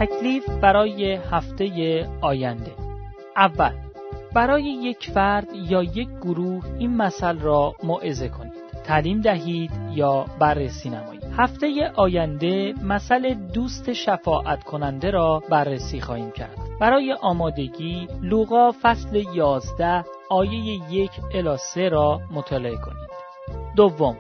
توصیف 0.07 0.49
برای 0.49 1.13
هفته 1.15 2.07
آینده. 2.21 2.73
اول 3.37 3.73
برای 4.35 4.63
یک 4.63 5.11
فرد 5.11 5.49
یا 5.55 5.83
یک 5.83 6.09
گروه 6.09 6.65
این 6.79 6.97
مثل 6.97 7.39
را 7.39 7.75
موعظه 7.85 8.29
کنید. 8.29 8.53
تعلیم 8.85 9.21
دهید 9.21 9.71
یا 9.95 10.25
بررسی 10.39 10.91
نمایید. 10.91 11.25
هفته 11.39 11.91
آینده 11.97 12.75
مسئله 12.85 13.35
دوست 13.35 13.93
شفاعت 13.93 14.65
کننده 14.65 15.11
را 15.11 15.43
بررسی 15.51 16.01
خواهیم 16.01 16.31
کرد. 16.31 16.59
برای 16.81 17.13
آمادگی 17.13 18.09
لوقا 18.23 18.73
فصل 18.83 19.25
11 19.35 20.05
آیه 20.31 20.81
یک 20.91 21.11
الی 21.35 21.57
3 21.57 21.89
را 21.89 22.21
مطالعه 22.31 22.77
کنید. 22.77 23.11
دوم 23.77 24.17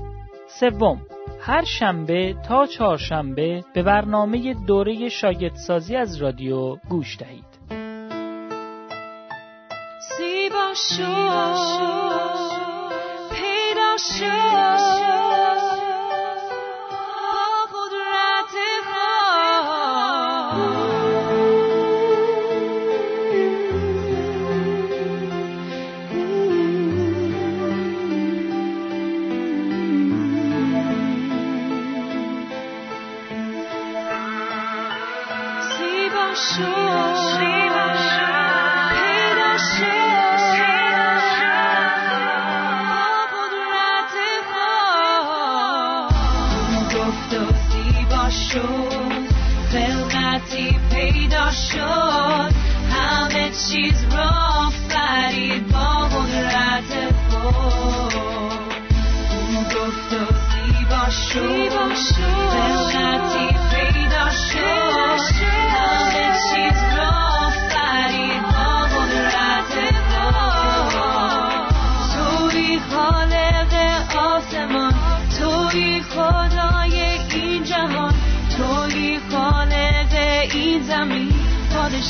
سوم 0.48 1.00
هر 1.40 1.64
شنبه 1.64 2.34
تا 2.48 2.66
چهارشنبه 2.66 3.64
به 3.74 3.82
برنامه 3.82 4.54
دوره 4.54 5.08
شاگردسازی 5.08 5.96
از 5.96 6.16
رادیو 6.16 6.76
گوش 6.76 7.16
دهید. 7.18 7.44
زیبا 10.18 10.74
پیدا 13.30 13.96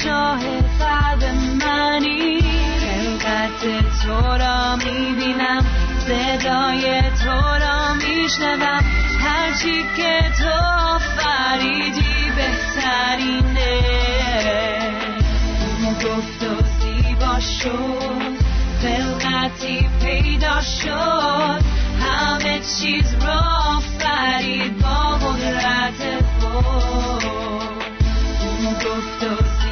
پادشاه 0.09 0.41
قلب 0.79 1.25
منی. 1.65 2.41
خلقت 2.81 3.63
تو 4.03 4.37
را 4.39 4.77
می‌بینم 4.77 5.65
صدای 6.07 7.03
تو 7.25 7.41
را 7.61 7.95
میشنوم. 7.95 8.85
هرچی 9.21 9.85
که 9.97 10.21
تو 10.39 10.51
آفریدی 10.95 12.31
بهترینه. 12.37 13.81
گفت 16.05 16.43
و 16.43 16.63
زیبا 16.81 17.41
شد 17.41 18.39
خلقتی 18.83 19.89
پیدا 20.03 20.61
شد. 20.63 21.61
همه 22.01 22.61
چیز 22.61 23.15
را 23.27 23.41
آفرید 23.77 24.79
با 24.83 25.19
قدرت 25.29 26.25
خود. 26.41 27.25
گفت 28.85 29.23
و 29.23 29.68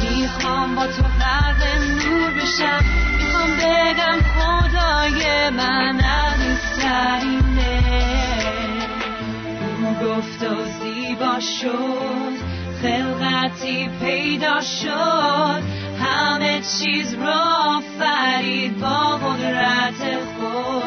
می‌خوام 0.00 0.74
با 0.74 0.86
تو 0.86 1.02
غرق 1.02 1.62
نور 1.80 2.17
بشم 2.48 2.84
می‌خوام 3.18 3.50
بگم 3.56 4.18
خدای 4.34 5.50
من 5.50 6.00
عزیزترینه. 6.00 7.82
او 9.82 10.08
گفت 10.08 10.42
و 10.42 10.64
زیبا 10.64 11.40
شد. 11.40 12.34
خلقتی 12.82 13.90
پیدا 14.00 14.60
شد. 14.60 15.62
همه 16.04 16.60
چیز 16.60 17.14
را 17.14 17.42
آفرید 17.64 18.80
با 18.80 19.16
قدرت 19.16 20.18
خود. 20.38 20.82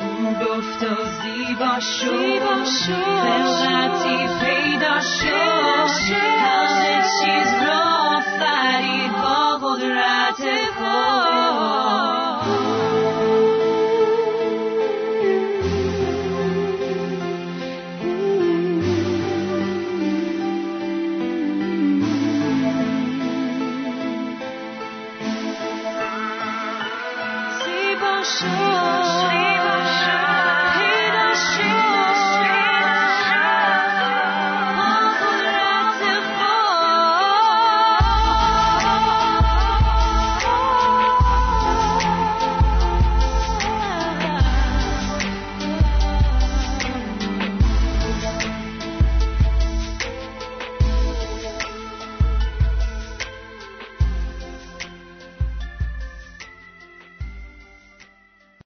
او 0.00 0.34
گفت 0.34 0.82
و 0.82 0.96
زیبا 1.22 1.80
شد. 1.80 2.42
خلقتی 2.84 4.27